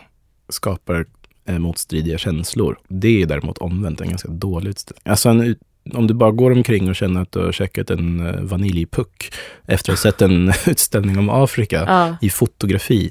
[0.49, 1.07] skapar
[1.47, 5.03] eh, motstridiga känslor, det är däremot omvänt en ganska dålig utställning.
[5.05, 5.57] Alltså en,
[5.95, 9.33] om du bara går omkring och känner att du har käkat en eh, vaniljpuck
[9.67, 12.17] efter att ha sett en utställning om Afrika ja.
[12.21, 13.11] i fotografi,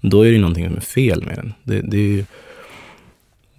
[0.00, 1.54] då är det någonting som är fel med den.
[1.62, 2.26] Det, det är Ja,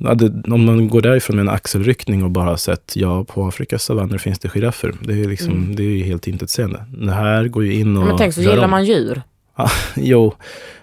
[0.04, 4.18] det, om man går därifrån med en axelryckning och bara sett, ja, på Afrikas savanner
[4.18, 4.94] finns det giraffer.
[5.02, 5.76] Det är, liksom, mm.
[5.76, 6.86] det är helt intetsägande.
[6.98, 8.08] Det här går ju in och...
[8.08, 8.72] Men tänk så gillar om.
[8.72, 9.22] man djur.
[9.58, 10.34] Ja, jo,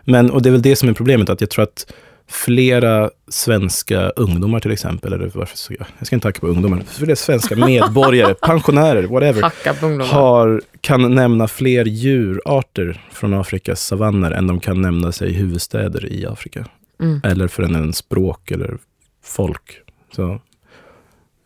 [0.05, 1.93] men och det är väl det som är problemet, att jag tror att
[2.29, 6.83] flera svenska ungdomar till exempel, eller varför ska jag, jag ska inte hacka på ungdomar,
[6.89, 14.61] flera svenska medborgare, pensionärer, whatever, har, kan nämna fler djurarter från Afrikas savanner än de
[14.61, 16.67] kan nämna sig huvudstäder i Afrika.
[17.01, 17.21] Mm.
[17.25, 18.79] Eller för en språk eller
[19.23, 19.83] folk.
[20.13, 20.41] Så,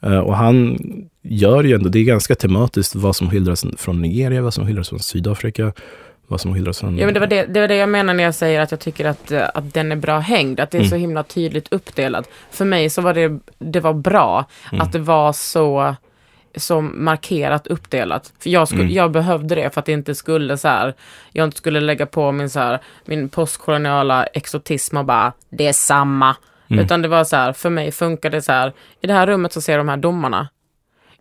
[0.02, 0.78] eh, och han
[1.22, 4.88] gör ju ändå, det är ganska tematiskt vad som skildras från Nigeria, vad som skildras
[4.88, 5.72] från Sydafrika,
[6.26, 6.98] vad som skildras från...
[6.98, 8.80] Ja, men det, var det, det var det jag menar när jag säger att jag
[8.80, 10.90] tycker att, eh, att den är bra hängd, att det är mm.
[10.90, 12.28] så himla tydligt uppdelat.
[12.50, 14.80] För mig så var det, det var bra mm.
[14.80, 15.94] att det var så
[16.56, 18.32] så markerat uppdelat.
[18.38, 18.94] För jag, skulle, mm.
[18.94, 20.94] jag behövde det för att det inte skulle så här,
[21.32, 25.72] jag inte skulle lägga på min så här, min postkoloniala exotism och bara, det är
[25.72, 26.36] samma.
[26.70, 26.84] Mm.
[26.84, 29.52] Utan det var så här, för mig funkar det så här, i det här rummet
[29.52, 30.48] så ser de här domarna.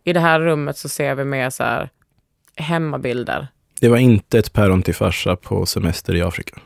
[0.04, 1.90] I det här rummet så ser vi mer så här
[2.56, 3.48] hemmabilder.
[3.82, 6.60] Det var inte ett päron till farsa på semester i Afrika.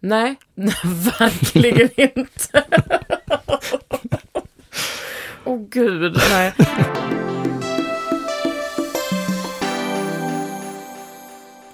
[0.00, 0.36] Nej,
[1.18, 2.64] verkligen inte.
[5.44, 6.52] Åh oh, gud, nej.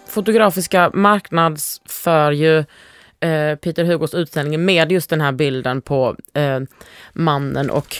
[0.06, 2.64] Fotografiska marknadsför ju
[3.20, 6.60] eh, Peter Hugos utställning med just den här bilden på eh,
[7.12, 7.96] mannen och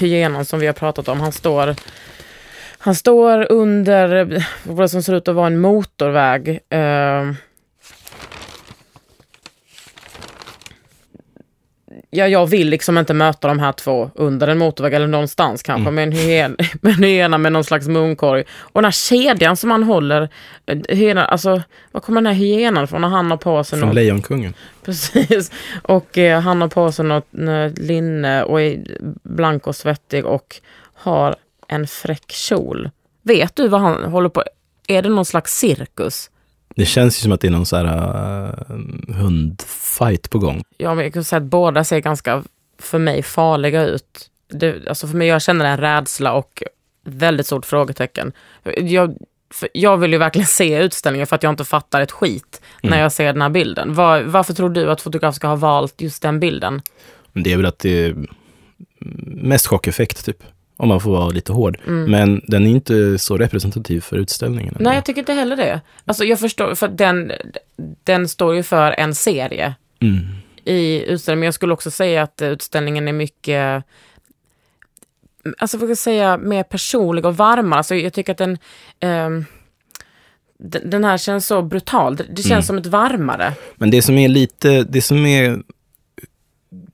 [0.00, 1.20] hyenan som vi har pratat om.
[1.20, 1.74] Han står,
[2.78, 6.60] han står under vad som ser ut att vara en motorväg.
[6.68, 7.32] Eh,
[12.14, 15.88] ja, jag vill liksom inte möta de här två under en motorväg eller någonstans kanske
[15.88, 15.94] mm.
[15.94, 18.44] med, en hyen, med en hyena med någon slags munkorg.
[18.58, 20.28] Och den här kedjan som han håller,
[20.66, 23.88] eh, hyena, alltså var kommer den här hyenan från när han har på sig Från
[23.88, 23.94] något?
[23.94, 24.54] Lejonkungen.
[24.84, 25.50] Precis.
[25.82, 27.28] Och eh, han har på sig något
[27.76, 28.84] linne och är
[29.22, 30.60] blank och svettig och
[30.94, 31.36] har
[31.68, 32.90] en fräck kjol.
[33.22, 34.42] Vet du vad han håller på
[34.88, 36.30] Är det någon slags cirkus?
[36.76, 40.62] Det känns ju som att det är någon så här uh, hundfight på gång.
[40.76, 42.42] Ja, men jag kan säga att båda ser ganska,
[42.78, 44.30] för mig, farliga ut.
[44.48, 46.62] Det, alltså för mig, jag känner en rädsla och
[47.04, 48.32] väldigt stort frågetecken.
[48.76, 49.16] Jag,
[49.72, 52.90] jag vill ju verkligen se utställningen för att jag inte fattar ett skit mm.
[52.90, 53.94] när jag ser den här bilden.
[53.94, 56.82] Var, varför tror du att fotograf ska ha valt just den bilden?
[57.32, 58.16] Det är väl att det är
[59.26, 60.42] mest chockeffekt typ
[60.82, 61.78] om man får vara lite hård.
[61.86, 62.10] Mm.
[62.10, 64.76] Men den är inte så representativ för utställningen.
[64.80, 65.80] Nej, jag tycker inte heller det.
[66.04, 67.32] Alltså jag förstår, för den,
[68.04, 70.18] den står ju för en serie mm.
[70.64, 71.40] i utställningen.
[71.40, 73.84] Men jag skulle också säga att utställningen är mycket
[75.58, 77.78] Alltså vad ska jag säga, mer personlig och varmare.
[77.78, 78.58] Alltså jag tycker att den
[79.00, 79.44] um,
[80.84, 82.16] den här känns så brutal.
[82.16, 82.62] Det känns mm.
[82.62, 83.52] som ett varmare.
[83.76, 85.62] Men det som är lite, det som är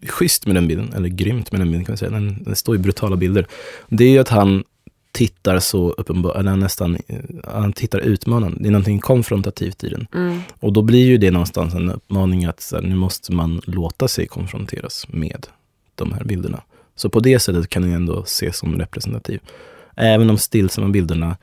[0.06, 2.74] schysst med den bilden, eller grymt med den bilden kan man säga, den, den står
[2.74, 3.46] i brutala bilder,
[3.88, 4.64] det är ju att han
[5.12, 6.98] tittar så uppenbart, eller nästan,
[7.44, 8.58] han tittar utmanande.
[8.60, 10.06] Det är någonting konfrontativt i den.
[10.14, 10.40] Mm.
[10.60, 14.08] Och då blir ju det någonstans en uppmaning att så här, nu måste man låta
[14.08, 15.46] sig konfronteras med
[15.94, 16.62] de här bilderna.
[16.96, 19.40] Så på det sättet kan den ändå ses som representativ.
[19.96, 21.36] Även de stillsamma bilderna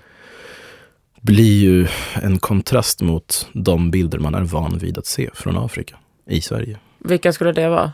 [1.22, 5.96] blir ju en kontrast mot de bilder man är van vid att se från Afrika
[6.30, 6.78] i Sverige.
[7.00, 7.92] Vilka skulle det vara?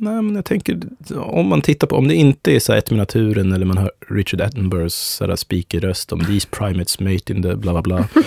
[0.00, 0.80] Nej, men jag tänker,
[1.16, 3.78] om man tittar på, om det inte är så här ett med naturen eller man
[3.78, 8.08] hör Richard Attenboroughs speakerröst om these primates mate in the bla bla bla.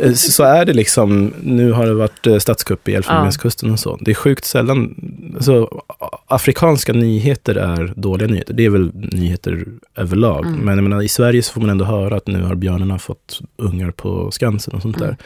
[0.00, 3.98] Eh, så är det liksom, nu har det varit eh, statskupp i Elfenbenskusten och så.
[4.00, 4.94] Det är sjukt sällan,
[5.34, 5.82] alltså
[6.26, 8.54] afrikanska nyheter är dåliga nyheter.
[8.54, 10.46] Det är väl nyheter överlag.
[10.46, 10.60] Mm.
[10.60, 13.40] Men jag menar, i Sverige så får man ändå höra att nu har björnarna fått
[13.56, 15.06] ungar på Skansen och sånt där.
[15.06, 15.16] Mm.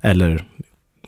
[0.00, 0.44] Eller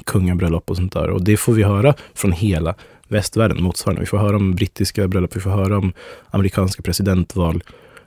[0.04, 1.10] kungabröllop och sånt där.
[1.10, 2.74] Och det får vi höra från hela
[3.08, 4.00] västvärlden motsvarande.
[4.00, 5.92] Vi får höra om brittiska bröllop, vi får höra om
[6.30, 7.62] amerikanska presidentval.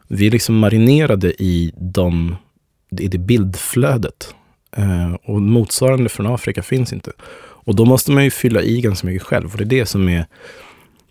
[0.07, 2.35] Vi är liksom marinerade i, de,
[2.99, 4.35] i det bildflödet.
[4.77, 7.11] Eh, och motsvarande från Afrika finns inte.
[7.61, 9.51] Och då måste man ju fylla i ganska mycket själv.
[9.51, 10.25] Och det är det som är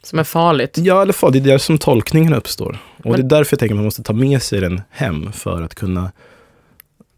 [0.02, 0.78] som är farligt?
[0.78, 1.44] Ja, eller farligt.
[1.44, 2.78] Det är där som tolkningen uppstår.
[2.96, 3.12] Och Men...
[3.12, 5.74] det är därför jag tänker att man måste ta med sig den hem för att
[5.74, 6.12] kunna,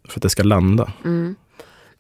[0.09, 0.93] för att det ska landa.
[1.05, 1.37] Mm.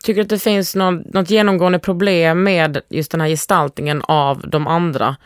[0.04, 4.48] Tycker du att det finns något, något genomgående problem med just den här gestaltningen av
[4.48, 5.16] de andra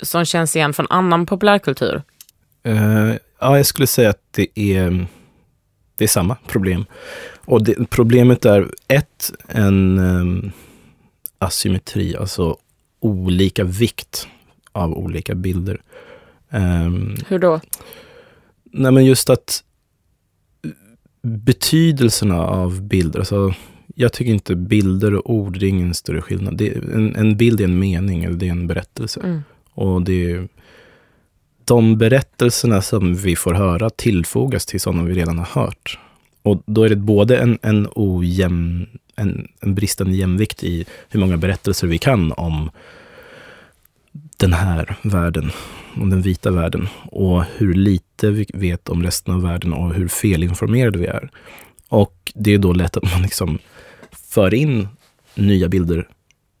[0.00, 2.02] som känns igen från annan populärkultur?
[2.66, 5.06] Uh, ja, jag skulle säga att det är,
[5.96, 6.84] det är samma problem.
[7.44, 10.52] Och det, problemet är ett, en um,
[11.38, 12.56] asymmetri, alltså
[13.00, 14.28] olika vikt
[14.72, 15.80] av olika bilder.
[16.50, 17.60] Um, Hur då?
[18.64, 19.64] Nej, men just att
[21.22, 23.54] betydelserna av bilder, alltså
[24.00, 26.56] jag tycker inte bilder och ord, det är ingen större skillnad.
[26.56, 29.20] Det en, en, bild är en mening, eller det är en berättelse.
[29.20, 29.42] Mm.
[29.70, 30.48] Och det är,
[31.64, 35.98] de berättelserna som vi får höra tillfogas till sådana vi redan har hört.
[36.42, 38.86] Och då är det både en, en ojämn,
[39.16, 42.70] en, en bristande jämvikt i hur många berättelser vi kan om
[44.36, 45.50] den här världen,
[45.96, 50.08] om den vita världen och hur lite vi vet om resten av världen och hur
[50.08, 51.30] felinformerade vi är.
[51.88, 53.58] Och det är då lätt att man liksom
[54.28, 54.88] för in
[55.34, 56.08] nya bilder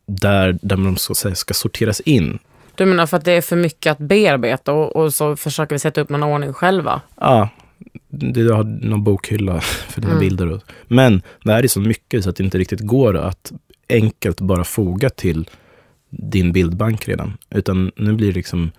[0.06, 2.38] där, där de så säga, ska sorteras in.
[2.74, 5.78] Du menar för att det är för mycket att bearbeta och, och så försöker vi
[5.78, 7.00] sätta upp någon ordning själva?
[7.16, 7.48] Ja,
[8.08, 10.20] du har någon bokhylla för dina mm.
[10.20, 10.60] bilder.
[10.88, 13.52] Men det här är så mycket så att det inte riktigt går att
[13.88, 15.50] enkelt bara foga till
[16.10, 17.36] din bildbank redan.
[17.50, 18.70] Utan nu blir det liksom,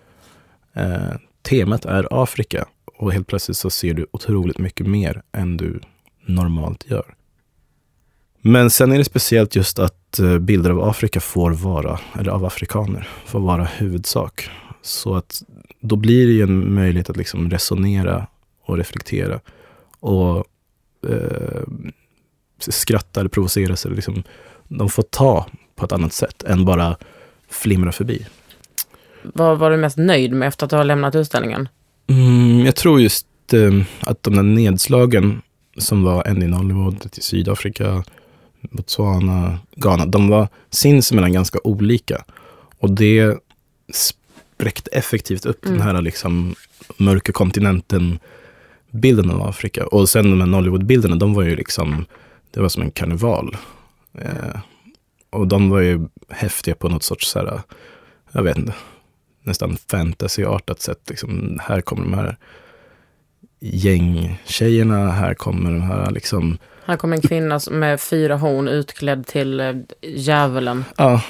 [0.73, 2.65] eh, temat är Afrika
[2.97, 5.81] och helt plötsligt så ser du otroligt mycket mer än du
[6.25, 7.15] normalt gör.
[8.41, 12.45] Men sen är det speciellt just att eh, bilder av Afrika får vara, eller av
[12.45, 14.49] afrikaner, får vara huvudsak.
[14.81, 15.43] Så att
[15.79, 18.27] då blir det ju en möjlighet att liksom resonera
[18.65, 19.39] och reflektera.
[19.99, 20.37] Och
[21.07, 21.63] eh,
[22.59, 23.85] skratta eller provoceras.
[23.85, 24.23] Eller liksom,
[24.67, 26.97] de får ta på ett annat sätt än bara
[27.49, 28.25] flimra förbi.
[29.23, 31.69] Vad var du mest nöjd med efter att du har lämnat utställningen?
[32.07, 35.41] Mm, jag tror just eh, att de där nedslagen
[35.77, 38.03] som var en i Nollywood, till Sydafrika,
[38.61, 42.25] Botswana, Ghana, de var sinsemellan ganska olika.
[42.79, 43.37] Och det
[43.93, 45.77] spräckte effektivt upp mm.
[45.77, 46.55] den här liksom
[46.97, 48.19] mörka kontinenten
[48.91, 49.87] bilden av Afrika.
[49.87, 52.05] Och sen de här Nollywood-bilderna, de var ju liksom,
[52.51, 53.57] det var som en karneval.
[54.13, 54.59] Eh,
[55.29, 57.61] och de var ju häftiga på något sorts, så här,
[58.31, 58.73] jag vet inte,
[59.43, 61.09] nästan fantasyartat sätt.
[61.09, 62.37] Liksom, här kommer de här
[63.59, 66.57] gängtjejerna, här kommer de här liksom
[66.89, 70.85] här kommer en kvinna med fyra horn utklädd till äh, djävulen.
[70.97, 71.21] Ja.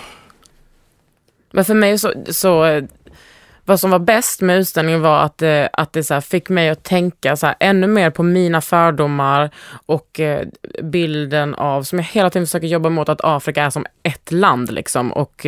[1.51, 2.83] Men för mig så, så eh,
[3.65, 6.83] vad som var bäst med utställningen var att, eh, att det så fick mig att
[6.83, 9.49] tänka så ännu mer på mina fördomar
[9.85, 10.19] och
[10.83, 14.71] bilden av, som jag hela tiden försöker jobba mot, att Afrika är som ett land
[14.71, 15.11] liksom.
[15.11, 15.45] Och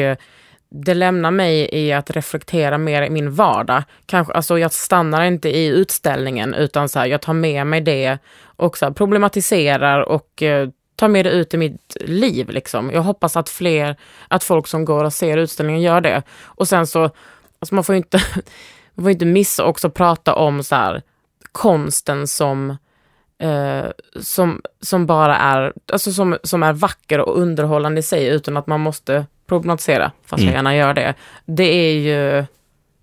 [0.74, 3.84] det lämnar mig i att reflektera mer i min vardag.
[4.06, 8.18] Kanske, alltså jag stannar inte i utställningen utan så här, jag tar med mig det
[8.44, 12.50] och så här, problematiserar och eh, tar med det ut i mitt liv.
[12.50, 12.92] Liksom.
[12.92, 13.96] Jag hoppas att fler,
[14.28, 16.24] att folk som går och ser utställningen gör det.
[16.44, 17.04] Och sen så,
[17.60, 18.22] alltså man får inte,
[18.94, 21.02] man får inte missa också prata om så här,
[21.52, 22.78] konsten som
[23.40, 23.86] eh,
[24.20, 28.68] som, som bara är, alltså som, som är vacker och underhållande i sig utan att
[28.68, 30.54] man måste problematisera, fast mm.
[30.54, 31.14] jag gärna gör det.
[31.46, 32.46] Det är ju,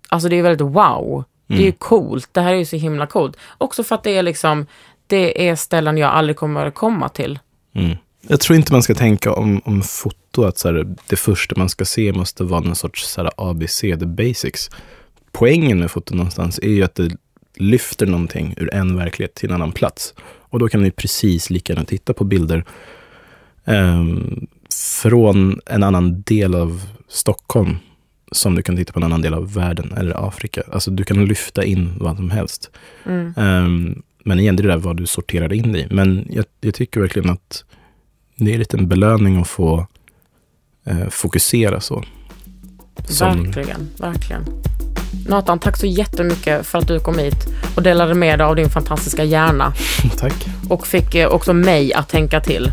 [0.09, 1.23] alltså det är väldigt wow.
[1.47, 1.75] Det är ju mm.
[1.77, 2.29] coolt.
[2.31, 3.37] Det här är ju så himla coolt.
[3.57, 4.65] Också för att det är liksom,
[5.07, 7.39] det är ställen jag aldrig kommer komma till.
[7.75, 7.97] Mm.
[8.21, 11.69] Jag tror inte man ska tänka om, om foto att så här, det första man
[11.69, 14.69] ska se måste vara någon sorts så här, ABC, the basics.
[15.31, 17.11] Poängen med foto någonstans är ju att det
[17.55, 20.13] lyfter någonting ur en verklighet till en annan plats.
[20.49, 22.65] Och då kan ni precis lika gärna titta på bilder
[23.65, 27.77] um, från en annan del av Stockholm
[28.31, 30.63] som du kan titta på en annan del av världen eller Afrika.
[30.71, 32.71] Alltså du kan lyfta in vad som helst.
[33.05, 33.33] Mm.
[33.37, 35.87] Um, men igen, det är det där vad du sorterar in i.
[35.91, 37.63] Men jag, jag tycker verkligen att
[38.35, 39.87] det är lite en belöning att få
[40.85, 42.03] eh, fokusera så.
[43.05, 43.43] Som...
[43.43, 44.45] Verkligen, verkligen.
[45.27, 48.69] Nathan, tack så jättemycket för att du kom hit och delade med dig av din
[48.69, 49.73] fantastiska hjärna.
[50.17, 50.47] tack.
[50.69, 52.71] Och fick eh, också mig att tänka till.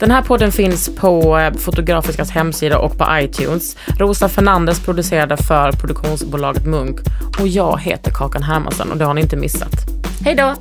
[0.00, 3.76] Den här podden finns på eh, Fotografiskas hemsida och på iTunes.
[3.98, 7.00] Rosa Fernandes producerade för produktionsbolaget Munk
[7.40, 9.74] och jag heter Kakan Hermansson och det har ni inte missat.
[10.24, 10.54] Hej då!